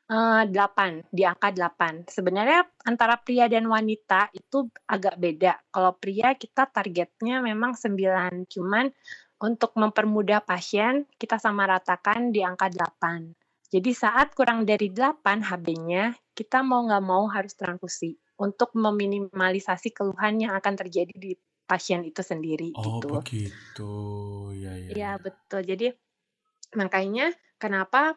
[0.08, 2.08] uh, eh, 8, di angka 8.
[2.08, 5.58] Sebenarnya antara pria dan wanita itu agak beda.
[5.68, 8.88] Kalau pria kita targetnya memang 9, cuman
[9.38, 13.34] untuk mempermudah pasien kita sama ratakan di angka 8.
[13.68, 20.40] Jadi saat kurang dari 8 HB-nya, kita mau nggak mau harus transfusi untuk meminimalisasi keluhan
[20.40, 21.36] yang akan terjadi di
[21.68, 23.20] pasien itu sendiri oh, gitu.
[23.20, 23.92] begitu.
[24.56, 24.94] Ya, ya, ya.
[24.96, 25.60] ya betul.
[25.68, 25.92] Jadi
[26.72, 28.16] makanya kenapa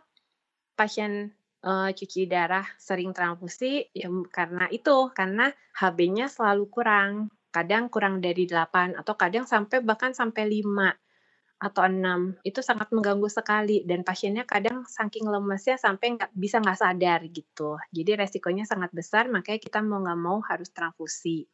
[0.79, 1.35] pasien
[1.67, 7.27] uh, cuci darah sering transfusi ya karena itu, karena HB-nya selalu kurang.
[7.51, 10.71] Kadang kurang dari 8 atau kadang sampai bahkan sampai 5
[11.61, 12.47] atau 6.
[12.47, 17.75] Itu sangat mengganggu sekali dan pasiennya kadang saking lemesnya sampai nggak bisa nggak sadar gitu.
[17.91, 21.45] Jadi resikonya sangat besar makanya kita mau nggak mau harus transfusi.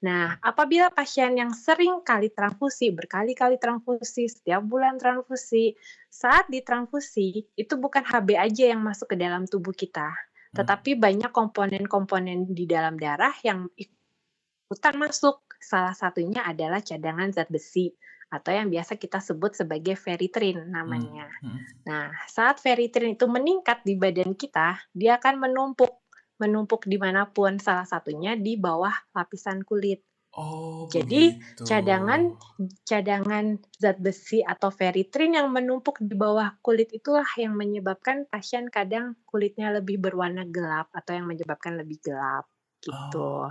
[0.00, 5.76] Nah, apabila pasien yang sering kali transfusi, berkali-kali transfusi, setiap bulan transfusi,
[6.08, 10.56] saat ditransfusi itu bukan HB aja yang masuk ke dalam tubuh kita, hmm.
[10.56, 15.44] tetapi banyak komponen-komponen di dalam darah yang ikutan masuk.
[15.60, 17.92] Salah satunya adalah cadangan zat besi
[18.30, 21.28] atau yang biasa kita sebut sebagai feritrin namanya.
[21.44, 21.52] Hmm.
[21.52, 21.60] Hmm.
[21.84, 25.99] Nah, saat feritrin itu meningkat di badan kita, dia akan menumpuk
[26.40, 30.00] menumpuk di mana pun, salah satunya di bawah lapisan kulit.
[30.30, 31.66] Oh, Jadi begitu.
[31.66, 32.38] cadangan
[32.86, 39.18] cadangan zat besi atau feritrin yang menumpuk di bawah kulit itulah yang menyebabkan pasien kadang
[39.26, 42.46] kulitnya lebih berwarna gelap atau yang menyebabkan lebih gelap
[42.78, 43.50] gitu.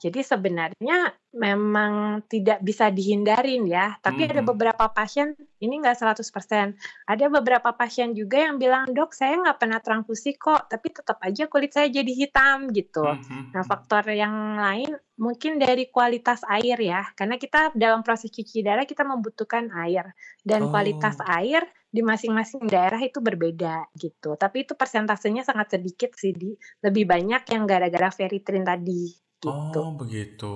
[0.00, 4.30] Jadi sebenarnya memang tidak bisa dihindarin ya, tapi hmm.
[4.32, 6.24] ada beberapa pasien ini nggak 100%.
[7.04, 11.44] Ada beberapa pasien juga yang bilang, "Dok, saya nggak pernah transfusi kok, tapi tetap aja
[11.52, 13.04] kulit saya jadi hitam." gitu.
[13.04, 13.52] Hmm.
[13.52, 18.88] Nah, faktor yang lain mungkin dari kualitas air ya, karena kita dalam proses cuci darah
[18.88, 20.72] kita membutuhkan air dan oh.
[20.72, 24.32] kualitas air di masing-masing daerah itu berbeda gitu.
[24.40, 29.80] Tapi itu persentasenya sangat sedikit sih di lebih banyak yang gara-gara feritrin tadi gitu.
[29.80, 30.54] Oh, begitu.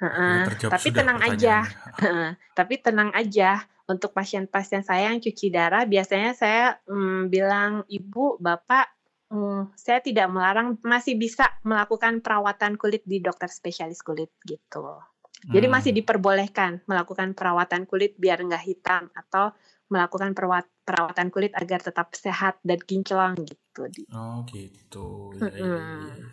[0.00, 0.44] Uh-uh.
[0.68, 1.64] Tapi tenang aja.
[2.58, 3.64] Tapi tenang aja.
[3.84, 8.88] Untuk pasien-pasien saya yang cuci darah, biasanya saya um, bilang, Ibu, Bapak,
[9.28, 15.04] um, saya tidak melarang, masih bisa melakukan perawatan kulit di dokter spesialis kulit gitu.
[15.44, 16.00] Jadi masih hmm.
[16.00, 19.52] diperbolehkan melakukan perawatan kulit biar nggak hitam atau
[19.92, 23.84] melakukan perawat, perawatan kulit agar tetap sehat dan kinclong gitu.
[24.16, 25.36] Oh gitu.
[25.36, 26.26] Ya, ya, ya.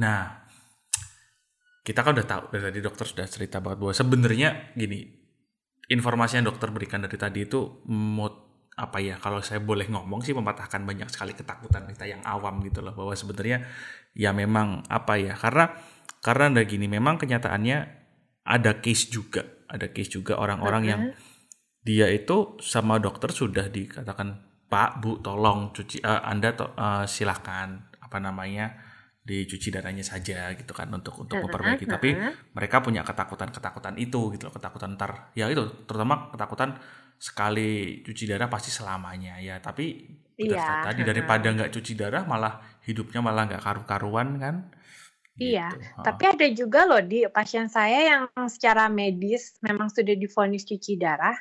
[0.00, 0.47] Nah,
[1.88, 5.08] kita kan udah tahu dari tadi dokter sudah cerita banget bahwa sebenarnya gini
[5.88, 8.44] informasi yang dokter berikan dari tadi itu mood
[8.76, 12.84] apa ya kalau saya boleh ngomong sih mematahkan banyak sekali ketakutan kita yang awam gitu
[12.84, 13.64] loh bahwa sebenarnya
[14.12, 15.72] ya memang apa ya karena
[16.20, 17.78] karena ada gini memang kenyataannya
[18.44, 20.90] ada case juga ada case juga orang-orang -huh.
[20.92, 21.02] yang
[21.82, 27.88] dia itu sama dokter sudah dikatakan Pak Bu tolong cuci uh, Anda to, uh, silahkan
[27.98, 28.76] apa namanya
[29.28, 31.94] dicuci darahnya saja gitu kan untuk untuk memperbaiki uh -huh.
[32.00, 32.08] tapi
[32.56, 36.80] mereka punya ketakutan ketakutan itu gitu loh ketakutan ntar ya itu terutama ketakutan
[37.20, 40.08] sekali cuci darah pasti selamanya ya tapi
[40.40, 40.80] iya.
[40.80, 44.56] tadi daripada nggak cuci darah malah hidupnya malah nggak karu-karuan kan
[45.38, 46.02] Iya, gitu.
[46.02, 51.38] tapi ada juga loh di pasien saya yang secara medis memang sudah difonis cuci darah,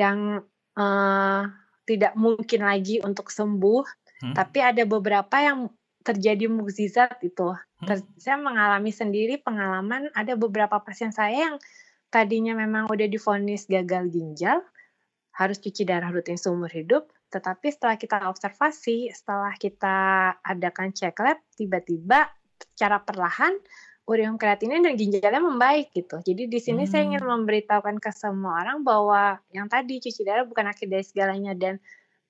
[0.00, 0.40] yang
[0.80, 1.42] uh,
[1.84, 3.84] tidak mungkin lagi untuk sembuh,
[4.24, 4.32] hmm?
[4.32, 5.68] tapi ada beberapa yang
[6.04, 7.56] terjadi mukjizat itu.
[7.56, 7.86] Hmm?
[7.88, 11.56] Ter saya mengalami sendiri pengalaman ada beberapa pasien saya yang
[12.12, 14.62] tadinya memang udah difonis gagal ginjal,
[15.34, 19.96] harus cuci darah rutin seumur hidup, tetapi setelah kita observasi, setelah kita
[20.46, 22.30] adakan cek lab, tiba-tiba
[22.62, 23.58] secara perlahan
[24.04, 26.20] urium kreatinin dan ginjalnya membaik gitu.
[26.20, 26.90] Jadi di sini hmm.
[26.92, 27.30] saya ingin hmm.
[27.40, 31.80] memberitahukan ke semua orang bahwa yang tadi cuci darah bukan akhir dari segalanya dan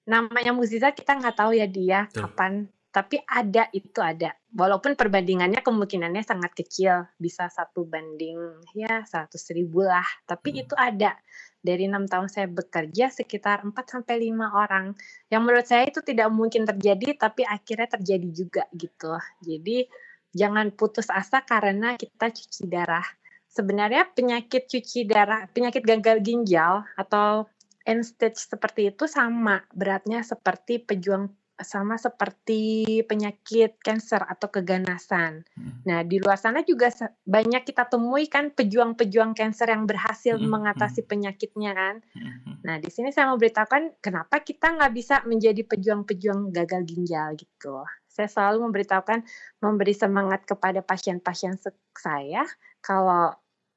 [0.07, 2.29] namanya mukjizat kita nggak tahu ya dia Tuh.
[2.29, 4.31] kapan tapi ada itu ada.
[4.55, 7.11] Walaupun perbandingannya kemungkinannya sangat kecil.
[7.19, 8.39] Bisa satu banding
[8.71, 10.07] ya seratus ribu lah.
[10.23, 10.63] Tapi hmm.
[10.63, 11.19] itu ada.
[11.59, 14.95] Dari enam tahun saya bekerja sekitar 4 sampai lima orang.
[15.27, 19.19] Yang menurut saya itu tidak mungkin terjadi tapi akhirnya terjadi juga gitu.
[19.43, 19.91] Jadi
[20.31, 23.07] jangan putus asa karena kita cuci darah.
[23.51, 27.51] Sebenarnya penyakit cuci darah, penyakit gagal ginjal atau
[27.83, 31.27] end stage seperti itu sama beratnya seperti pejuang
[31.63, 35.47] sama seperti penyakit kanker atau keganasan.
[35.55, 35.87] Hmm.
[35.87, 36.91] Nah, di luar sana juga
[37.23, 40.51] banyak kita temui kan pejuang-pejuang kanker yang berhasil hmm.
[40.51, 41.11] mengatasi hmm.
[41.11, 41.95] penyakitnya kan.
[42.11, 42.59] Hmm.
[42.67, 47.87] Nah, di sini saya mau beritahukan kenapa kita nggak bisa menjadi pejuang-pejuang gagal ginjal gitu.
[48.11, 49.27] Saya selalu memberitahukan,
[49.63, 51.59] memberi semangat kepada pasien-pasien
[51.95, 52.47] saya
[52.83, 53.31] kalau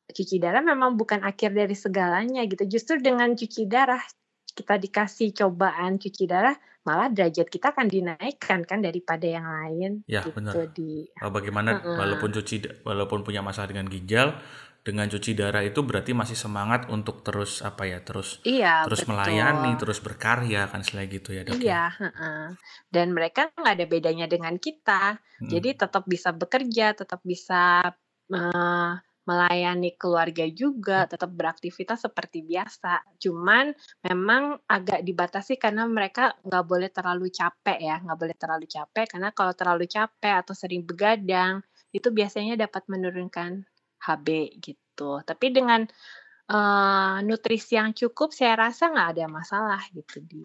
[0.08, 2.66] cuci darah memang bukan akhir dari segalanya gitu.
[2.66, 4.02] Justru dengan cuci darah
[4.58, 9.92] kita dikasih cobaan cuci darah, malah derajat kita akan dinaikkan kan daripada yang lain.
[10.08, 10.56] Ya gitu benar.
[10.72, 11.98] Di, Bagaimana uh -uh.
[12.00, 14.40] walaupun cuci walaupun punya masalah dengan ginjal,
[14.88, 19.20] dengan cuci darah itu berarti masih semangat untuk terus apa ya terus iya, terus betul.
[19.20, 21.60] melayani terus berkarya kan selain gitu ya dok ya?
[21.60, 22.56] iya uh-uh.
[22.88, 25.52] dan mereka nggak ada bedanya dengan kita hmm.
[25.52, 27.84] jadi tetap bisa bekerja tetap bisa
[28.32, 28.92] uh,
[29.28, 33.76] melayani keluarga juga tetap beraktivitas seperti biasa cuman
[34.08, 39.30] memang agak dibatasi karena mereka nggak boleh terlalu capek ya nggak boleh terlalu capek karena
[39.36, 41.60] kalau terlalu capek atau sering begadang
[41.96, 43.64] itu biasanya dapat menurunkan
[44.04, 44.28] HB
[44.62, 45.22] gitu.
[45.26, 45.84] Tapi dengan
[46.52, 50.42] uh, nutrisi yang cukup saya rasa nggak ada masalah gitu di.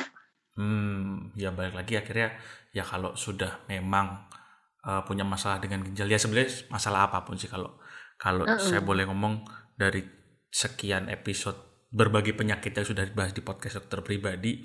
[0.52, 2.36] Hmm, ya balik lagi akhirnya
[2.76, 4.28] ya kalau sudah memang
[4.84, 7.72] uh, punya masalah dengan ginjal ya sebenarnya masalah apa pun sih kalau
[8.22, 8.62] kalau uh -uh.
[8.62, 9.42] saya boleh ngomong
[9.74, 10.06] dari
[10.46, 11.58] sekian episode
[11.90, 14.62] berbagai penyakit yang sudah dibahas di podcast dokter pribadi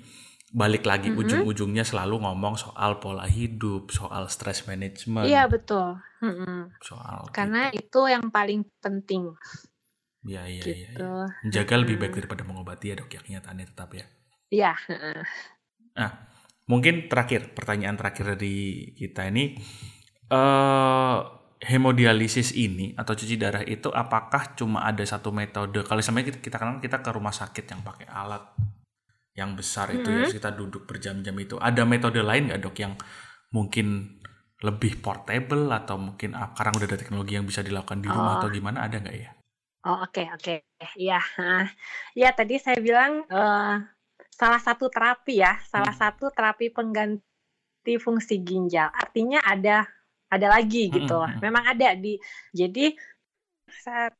[0.48, 1.20] balik lagi mm-hmm.
[1.20, 5.28] ujung-ujungnya selalu ngomong soal pola hidup, soal stress management.
[5.28, 6.00] Iya betul.
[6.24, 6.80] Mm-hmm.
[6.80, 7.84] Soal karena gitu.
[7.84, 9.36] itu yang paling penting.
[10.24, 10.88] Iya iya iya.
[10.88, 11.04] gitu.
[11.04, 11.28] iya.
[11.44, 11.82] Menjaga mm-hmm.
[11.84, 14.06] lebih baik daripada mengobati ya dok ya kenyataannya tetap ya.
[14.48, 14.72] Iya.
[16.00, 16.10] Nah
[16.64, 19.56] mungkin terakhir pertanyaan terakhir dari kita ini
[20.32, 25.82] uh, hemodialisis ini atau cuci darah itu apakah cuma ada satu metode?
[25.82, 28.42] Kalau misalnya kita, kita kan kita ke rumah sakit yang pakai alat
[29.38, 30.24] yang besar itu mm -hmm.
[30.26, 32.98] ya kita duduk berjam-jam itu ada metode lain nggak dok yang
[33.54, 34.18] mungkin
[34.58, 38.38] lebih portable atau mungkin ah, sekarang udah ada teknologi yang bisa dilakukan di rumah oh.
[38.42, 39.30] atau gimana ada nggak ya?
[39.86, 40.58] Oh oke okay, oke okay.
[40.98, 41.22] ya
[42.18, 43.78] ya tadi saya bilang uh,
[44.34, 46.02] salah satu terapi ya salah hmm.
[46.02, 49.86] satu terapi pengganti fungsi ginjal artinya ada
[50.28, 51.40] ada lagi gitu hmm.
[51.40, 52.16] memang ada di
[52.52, 52.92] jadi
[53.68, 54.12] saat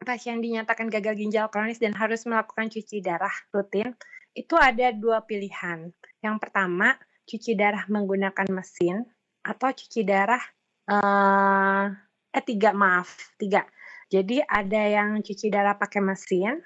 [0.00, 3.92] pasien dinyatakan gagal ginjal kronis dan harus melakukan cuci darah rutin
[4.34, 5.90] itu ada dua pilihan.
[6.22, 6.94] Yang pertama,
[7.26, 9.02] cuci darah menggunakan mesin
[9.42, 10.42] atau cuci darah
[10.90, 11.90] uh,
[12.30, 13.66] eh tiga maaf tiga.
[14.10, 16.58] Jadi ada yang cuci darah pakai mesin,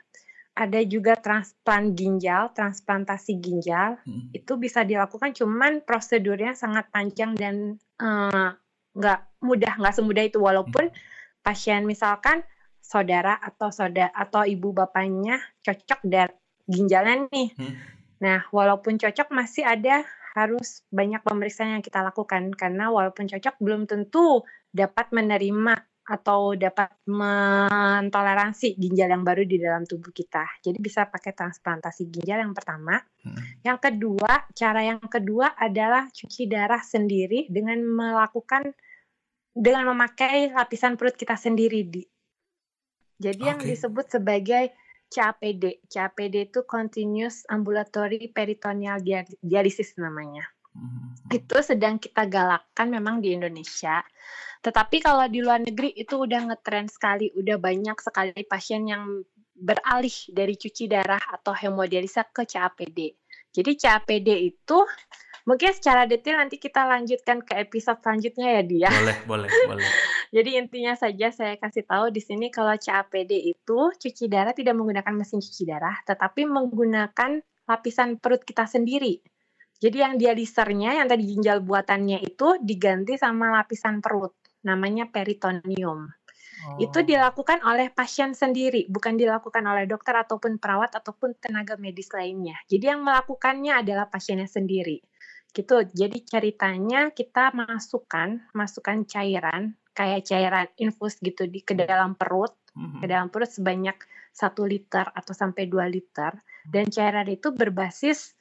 [0.56, 4.00] ada juga transplant ginjal, transplantasi ginjal.
[4.04, 4.32] Hmm.
[4.32, 8.56] Itu bisa dilakukan, cuman prosedurnya sangat panjang dan uh,
[8.94, 10.38] nggak mudah, nggak semudah itu.
[10.40, 10.96] Walaupun hmm.
[11.42, 12.40] pasien misalkan
[12.80, 16.34] saudara atau saudara atau ibu bapaknya cocok dari
[16.68, 17.48] ginjalnya nih.
[17.56, 17.74] Hmm.
[18.24, 20.04] Nah, walaupun cocok masih ada
[20.34, 24.42] harus banyak pemeriksaan yang kita lakukan karena walaupun cocok belum tentu
[24.74, 30.44] dapat menerima atau dapat mentoleransi ginjal yang baru di dalam tubuh kita.
[30.60, 33.00] Jadi bisa pakai transplantasi ginjal yang pertama.
[33.24, 33.40] Hmm.
[33.64, 38.68] Yang kedua, cara yang kedua adalah cuci darah sendiri dengan melakukan
[39.54, 42.02] dengan memakai lapisan perut kita sendiri di.
[43.22, 43.50] Jadi okay.
[43.54, 44.74] yang disebut sebagai
[45.14, 45.86] CAPD.
[45.86, 48.98] CAPD itu Continuous Ambulatory Peritoneal
[49.38, 50.42] Dialysis namanya.
[50.74, 51.14] Hmm.
[51.30, 54.02] Itu sedang kita galakkan memang di Indonesia.
[54.58, 59.22] Tetapi kalau di luar negeri itu udah ngetren sekali, udah banyak sekali pasien yang
[59.54, 63.14] beralih dari cuci darah atau hemodialisa ke CAPD.
[63.54, 64.78] Jadi CAPD itu
[65.44, 68.88] mungkin secara detail nanti kita lanjutkan ke episode selanjutnya ya dia.
[68.90, 69.88] Boleh, boleh, boleh.
[70.36, 75.14] Jadi intinya saja saya kasih tahu di sini kalau CAPD itu cuci darah tidak menggunakan
[75.14, 79.20] mesin cuci darah, tetapi menggunakan lapisan perut kita sendiri.
[79.78, 84.32] Jadi yang dialisernya yang tadi ginjal buatannya itu diganti sama lapisan perut,
[84.64, 86.08] namanya peritoneum.
[86.80, 87.06] Itu oh.
[87.06, 92.56] dilakukan oleh pasien sendiri, bukan dilakukan oleh dokter ataupun perawat ataupun tenaga medis lainnya.
[92.70, 95.04] Jadi yang melakukannya adalah pasiennya sendiri.
[95.54, 95.86] Gitu.
[95.94, 103.00] Jadi ceritanya kita masukkan masukkan cairan kayak cairan infus gitu di ke dalam perut, mm-hmm.
[103.00, 103.94] ke dalam perut sebanyak
[104.34, 106.34] satu liter atau sampai 2 liter
[106.66, 108.34] dan cairan itu berbasis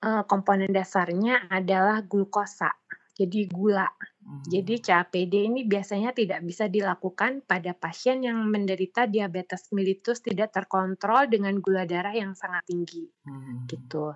[0.00, 2.72] uh, komponen dasarnya adalah glukosa.
[3.18, 3.90] Jadi gula.
[4.22, 4.46] Hmm.
[4.46, 11.26] Jadi CAPD ini biasanya tidak bisa dilakukan pada pasien yang menderita diabetes mellitus tidak terkontrol
[11.26, 13.10] dengan gula darah yang sangat tinggi.
[13.26, 13.66] Hmm.
[13.66, 14.14] Gitu.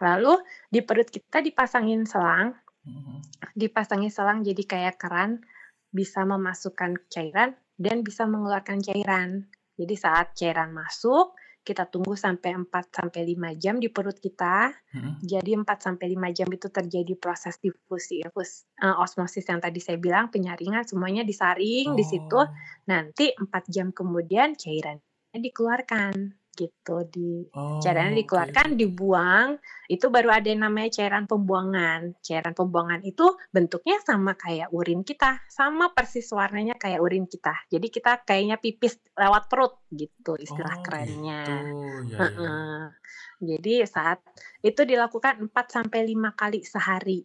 [0.00, 0.40] Lalu
[0.72, 2.56] di perut kita dipasangin selang.
[2.82, 3.20] Hmm.
[3.52, 5.44] Dipasangin selang jadi kayak keran
[5.92, 9.48] bisa memasukkan cairan dan bisa mengeluarkan cairan.
[9.76, 14.72] Jadi saat cairan masuk, kita tunggu sampai 4 sampai 5 jam di perut kita.
[14.96, 15.20] Hmm.
[15.20, 20.00] Jadi 4 sampai 5 jam itu terjadi proses difusi, infus, uh, osmosis yang tadi saya
[20.00, 21.96] bilang, penyaringan semuanya disaring oh.
[21.96, 22.40] di situ.
[22.40, 22.48] Oh.
[22.88, 28.76] Nanti 4 jam kemudian cairannya dikeluarkan gitu di oh, cairannya dikeluarkan okay.
[28.76, 29.48] dibuang
[29.88, 35.40] itu baru ada yang namanya cairan pembuangan cairan pembuangan itu bentuknya sama kayak urin kita
[35.48, 40.82] sama persis warnanya kayak urin kita jadi kita kayaknya pipis lewat perut gitu istilah oh,
[40.84, 41.42] kerennya
[42.04, 42.20] gitu.
[42.20, 42.56] ya, ya.
[43.40, 44.20] jadi saat
[44.60, 47.24] itu dilakukan 4 sampai lima kali sehari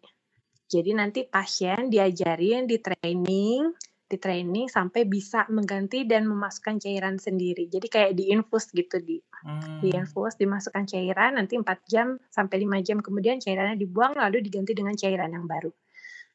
[0.65, 3.69] jadi nanti pasien diajarin di training
[4.05, 7.65] di training sampai bisa mengganti dan memasukkan cairan sendiri.
[7.65, 9.81] Jadi kayak diinfus gitu di hmm.
[9.81, 14.93] diinfus dimasukkan cairan nanti 4 jam sampai 5 jam kemudian cairannya dibuang lalu diganti dengan
[14.93, 15.73] cairan yang baru.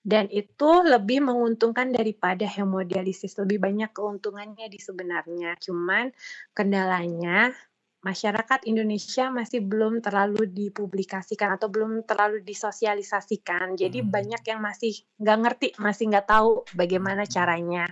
[0.00, 3.36] Dan itu lebih menguntungkan daripada hemodialisis.
[3.36, 5.60] Lebih banyak keuntungannya di sebenarnya.
[5.60, 6.08] Cuman
[6.56, 7.52] kendalanya
[8.00, 13.76] masyarakat Indonesia masih belum terlalu dipublikasikan atau belum terlalu disosialisasikan.
[13.76, 14.08] Jadi hmm.
[14.08, 17.32] banyak yang masih nggak ngerti, masih nggak tahu bagaimana hmm.
[17.32, 17.84] caranya.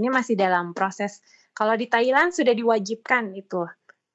[0.00, 1.20] Ini masih dalam proses.
[1.52, 3.68] Kalau di Thailand sudah diwajibkan itu.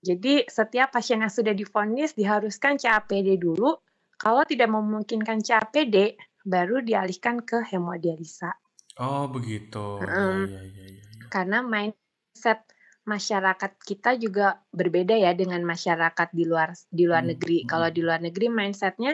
[0.05, 3.73] Jadi setiap pasien yang sudah difonis diharuskan CAPD dulu.
[4.15, 8.53] Kalau tidak memungkinkan CAPD, baru dialihkan ke hemodialisa.
[9.01, 9.99] Oh begitu.
[10.01, 10.45] Hmm.
[10.47, 11.03] Ya, ya, ya, ya.
[11.27, 12.63] Karena mindset
[13.05, 17.31] masyarakat kita juga berbeda ya dengan masyarakat di luar di luar hmm.
[17.37, 17.57] negeri.
[17.63, 17.67] Hmm.
[17.69, 19.13] Kalau di luar negeri mindsetnya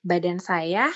[0.00, 0.88] badan saya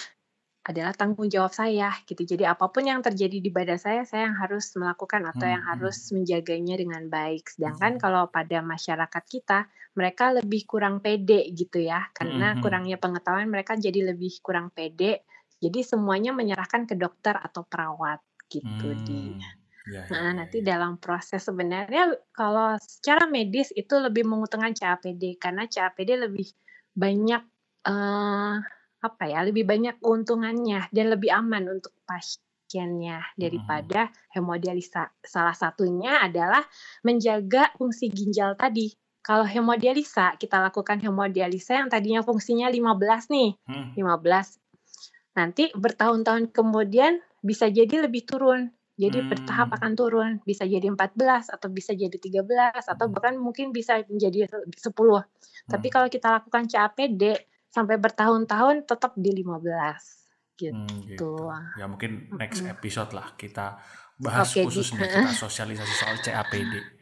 [0.69, 2.29] adalah tanggung jawab saya gitu.
[2.29, 5.55] Jadi apa pun yang terjadi di badan saya, saya yang harus melakukan atau hmm.
[5.57, 5.73] yang hmm.
[5.73, 7.49] harus menjaganya dengan baik.
[7.49, 8.01] Sedangkan hmm.
[8.05, 9.65] kalau pada masyarakat kita,
[9.97, 12.61] mereka lebih kurang pede gitu ya, karena hmm.
[12.61, 15.25] kurangnya pengetahuan mereka jadi lebih kurang pede.
[15.59, 18.21] Jadi semuanya menyerahkan ke dokter atau perawat
[18.53, 19.03] gitu hmm.
[19.09, 19.21] di
[19.89, 20.77] Ya, ya, nah, ya, nanti ya.
[20.77, 26.45] dalam proses sebenarnya kalau secara medis itu lebih menguntungkan CAPD karena CAPD lebih
[26.93, 27.43] banyak
[27.89, 28.57] uh,
[28.99, 33.37] apa ya, lebih banyak keuntungannya dan lebih aman untuk pasiennya hmm.
[33.39, 34.37] daripada hmm.
[34.37, 35.09] hemodialisa.
[35.25, 36.61] Salah satunya adalah
[37.07, 38.93] menjaga fungsi ginjal tadi.
[39.25, 43.89] Kalau hemodialisa, kita lakukan hemodialisa yang tadinya fungsinya 15 nih, hmm.
[43.97, 45.37] 15.
[45.37, 49.31] Nanti bertahun-tahun kemudian bisa jadi lebih turun jadi hmm.
[49.31, 52.43] bertahap akan turun, bisa jadi 14 atau bisa jadi 13
[52.83, 53.15] atau hmm.
[53.15, 54.75] bahkan mungkin bisa menjadi 10.
[54.75, 55.23] Hmm.
[55.71, 60.19] Tapi kalau kita lakukan CAPD sampai bertahun-tahun tetap di 15
[60.59, 60.75] gitu.
[60.75, 61.31] Hmm, gitu.
[61.79, 63.79] Ya mungkin next episode lah kita
[64.19, 66.99] bahas okay, khususnya kita sosialisasi soal CAPD.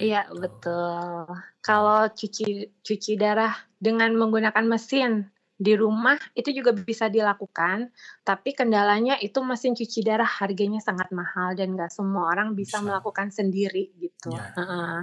[0.00, 0.40] Iya gitu.
[0.40, 1.28] betul.
[1.60, 7.94] Kalau cuci cuci darah dengan menggunakan mesin di rumah itu juga bisa dilakukan,
[8.26, 12.86] tapi kendalanya itu mesin cuci darah harganya sangat mahal dan nggak semua orang bisa, bisa.
[12.86, 14.34] melakukan sendiri gitu.
[14.34, 14.50] Ya.
[14.54, 14.98] Uh -uh.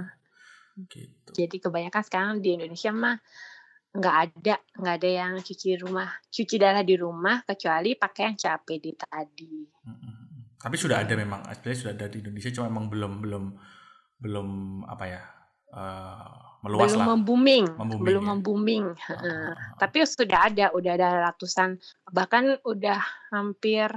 [0.92, 1.30] gitu.
[1.32, 3.16] Jadi kebanyakan sekarang di Indonesia mah
[3.92, 8.86] nggak ada nggak ada yang cuci rumah cuci darah di rumah kecuali pakai yang CAPD
[8.96, 9.56] tadi.
[10.62, 13.44] Tapi sudah ada memang, sebenarnya sudah ada di Indonesia, cuma memang belum belum
[14.22, 14.48] belum
[14.86, 15.22] apa ya
[15.74, 17.06] uh, meluas belum lah.
[17.14, 18.30] membooming, membooming belum ya?
[18.30, 18.84] membooming.
[18.94, 19.50] Uh, uh,
[19.82, 21.76] Tapi sudah ada, udah ada ratusan,
[22.14, 23.02] bahkan udah
[23.34, 23.90] hampir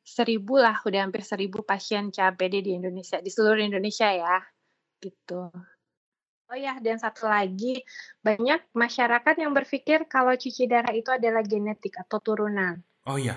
[0.00, 4.40] seribu lah, udah hampir seribu pasien CAPD di Indonesia, di seluruh Indonesia ya,
[5.04, 5.52] gitu.
[6.46, 7.82] Oh ya, dan satu lagi,
[8.22, 12.80] banyak masyarakat yang berpikir kalau cuci darah itu adalah genetik atau turunan.
[13.06, 13.34] Oh iya,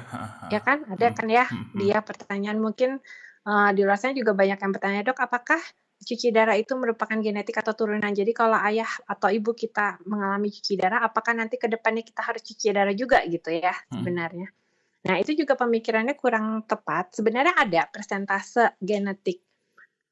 [0.53, 0.85] Ya kan?
[0.87, 1.77] Ada kan ya, hmm, hmm.
[1.81, 3.01] dia pertanyaan mungkin
[3.49, 5.61] uh, di luar sana juga banyak yang bertanya, "Dok, apakah
[5.99, 10.79] cuci darah itu merupakan genetik atau turunan?" Jadi kalau ayah atau ibu kita mengalami cuci
[10.79, 13.93] darah, apakah nanti ke depannya kita harus cuci darah juga gitu ya hmm.
[13.99, 14.47] sebenarnya.
[14.99, 17.15] Nah, itu juga pemikirannya kurang tepat.
[17.15, 19.39] Sebenarnya ada persentase genetik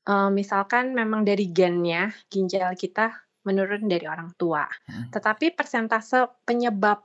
[0.08, 3.12] uh, misalkan memang dari gennya ginjal kita
[3.44, 4.64] menurun dari orang tua.
[4.88, 5.12] Hmm.
[5.12, 7.04] Tetapi persentase penyebab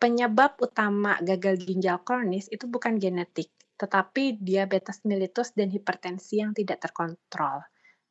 [0.00, 6.80] penyebab utama gagal ginjal kronis itu bukan genetik, tetapi diabetes mellitus dan hipertensi yang tidak
[6.80, 7.60] terkontrol.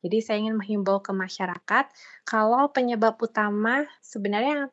[0.00, 1.84] Jadi saya ingin menghimbau ke masyarakat
[2.24, 4.70] kalau penyebab utama sebenarnya yang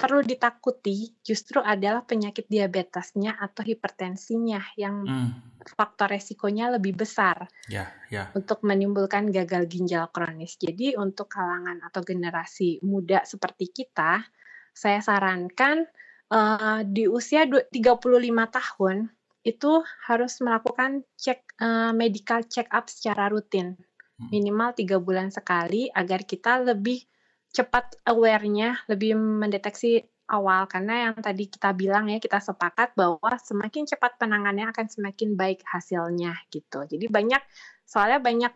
[0.00, 5.30] perlu ditakuti justru adalah penyakit diabetesnya atau hipertensinya yang hmm.
[5.76, 8.32] faktor resikonya lebih besar yeah, yeah.
[8.32, 10.56] untuk menimbulkan gagal ginjal kronis.
[10.56, 14.24] Jadi untuk kalangan atau generasi muda seperti kita,
[14.72, 15.84] saya sarankan
[16.32, 17.68] uh, di usia 35
[18.48, 19.12] tahun
[19.44, 19.72] itu
[20.08, 23.76] harus melakukan cek uh, medical check up secara rutin.
[24.28, 27.00] Minimal tiga bulan sekali agar kita lebih
[27.50, 30.68] cepat aware-nya, lebih mendeteksi awal.
[30.70, 35.64] Karena yang tadi kita bilang ya kita sepakat bahwa semakin cepat penanganannya akan semakin baik
[35.66, 36.86] hasilnya gitu.
[36.86, 37.42] Jadi banyak
[37.88, 38.52] soalnya banyak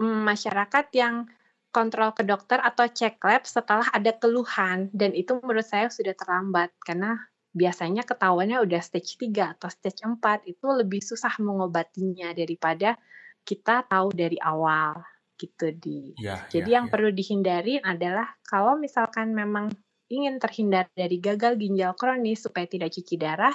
[0.00, 1.28] mm, masyarakat yang
[1.72, 4.88] kontrol ke dokter atau cek lab setelah ada keluhan.
[4.92, 7.20] Dan itu menurut saya sudah terlambat karena
[7.52, 12.96] biasanya ketahuannya udah stage 3 atau stage 4 itu lebih susah mengobatinya daripada
[13.42, 15.02] kita tahu dari awal
[15.42, 16.14] gitu di.
[16.18, 16.90] Ya, Jadi ya, yang ya.
[16.94, 19.74] perlu dihindari adalah kalau misalkan memang
[20.06, 23.54] ingin terhindar dari gagal ginjal kronis supaya tidak cuci darah,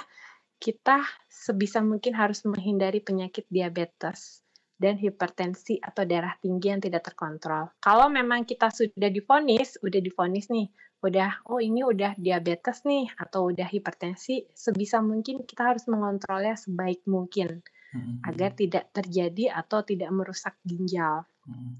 [0.58, 4.42] kita sebisa mungkin harus menghindari penyakit diabetes
[4.78, 7.70] dan hipertensi atau darah tinggi yang tidak terkontrol.
[7.82, 10.66] Kalau memang kita sudah difonis, udah difonis nih,
[11.02, 17.06] udah oh ini udah diabetes nih atau udah hipertensi, sebisa mungkin kita harus mengontrolnya sebaik
[17.06, 17.62] mungkin
[17.94, 18.24] hmm.
[18.26, 21.24] agar tidak terjadi atau tidak merusak ginjal.
[21.44, 21.76] Hmm.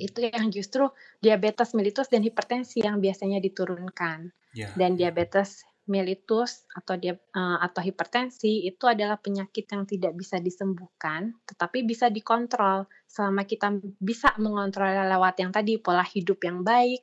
[0.00, 0.88] Itu yang justru
[1.20, 4.32] diabetes mellitus dan hipertensi yang biasanya diturunkan.
[4.52, 4.72] Yeah.
[4.76, 11.34] Dan diabetes mellitus atau dia uh, atau hipertensi itu adalah penyakit yang tidak bisa disembuhkan,
[11.42, 17.02] tetapi bisa dikontrol selama kita bisa mengontrol lewat yang tadi pola hidup yang baik,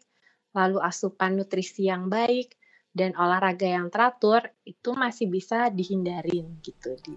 [0.55, 2.55] lalu asupan nutrisi yang baik
[2.95, 7.13] dan olahraga yang teratur itu masih bisa dihindarin gitu di.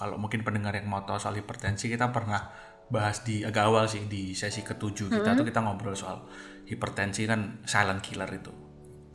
[0.00, 2.48] Kalau mungkin pendengar yang mau tahu soal hipertensi kita pernah
[2.88, 5.36] bahas di agak awal sih di sesi ketujuh kita -hmm.
[5.36, 6.24] tuh kita ngobrol soal
[6.64, 8.48] hipertensi kan silent killer itu.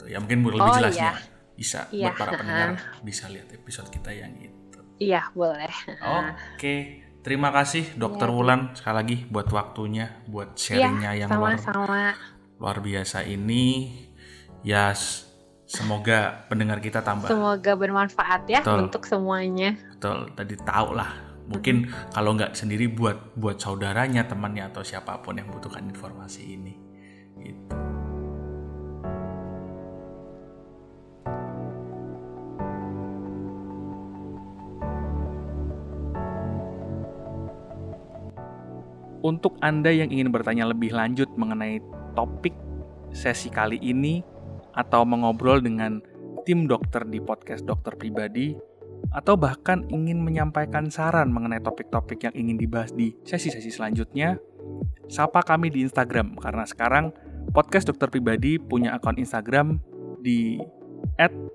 [0.06, 1.58] Ya mungkin lebih oh, jelasnya iya.
[1.58, 2.14] bisa iya.
[2.14, 2.70] buat para pendengar
[3.08, 4.80] bisa lihat episode kita yang itu.
[5.02, 5.74] Iya boleh.
[6.54, 8.36] Oke, terima kasih Dokter ya.
[8.38, 11.82] Wulan sekali lagi buat waktunya, buat sharingnya ya, yang sama -sama.
[11.82, 12.14] luar
[12.62, 13.90] luar biasa ini.
[14.62, 14.94] Ya
[15.76, 17.28] semoga pendengar kita tambah.
[17.28, 18.88] Semoga bermanfaat ya Betul.
[18.88, 19.76] untuk semuanya.
[19.96, 25.38] Betul, tadi tahu lah mungkin kalau nggak sendiri buat buat saudaranya temannya atau siapa pun
[25.38, 26.74] yang butuhkan informasi ini
[27.42, 27.78] gitu
[39.26, 41.82] Untuk Anda yang ingin bertanya lebih lanjut mengenai
[42.14, 42.54] topik
[43.10, 44.22] sesi kali ini
[44.76, 46.04] atau mengobrol dengan
[46.44, 48.54] tim dokter di podcast dokter pribadi,
[49.16, 54.36] atau bahkan ingin menyampaikan saran mengenai topik-topik yang ingin dibahas di sesi-sesi selanjutnya,
[55.08, 57.14] sapa kami di Instagram karena sekarang
[57.54, 59.80] podcast dokter pribadi punya akun Instagram
[60.20, 60.60] di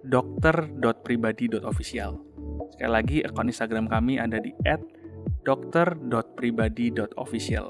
[0.06, 2.12] @dokter.pribadi.official.
[2.72, 4.54] Sekali lagi akun Instagram kami ada di
[5.44, 7.66] @dokter.pribadi.official.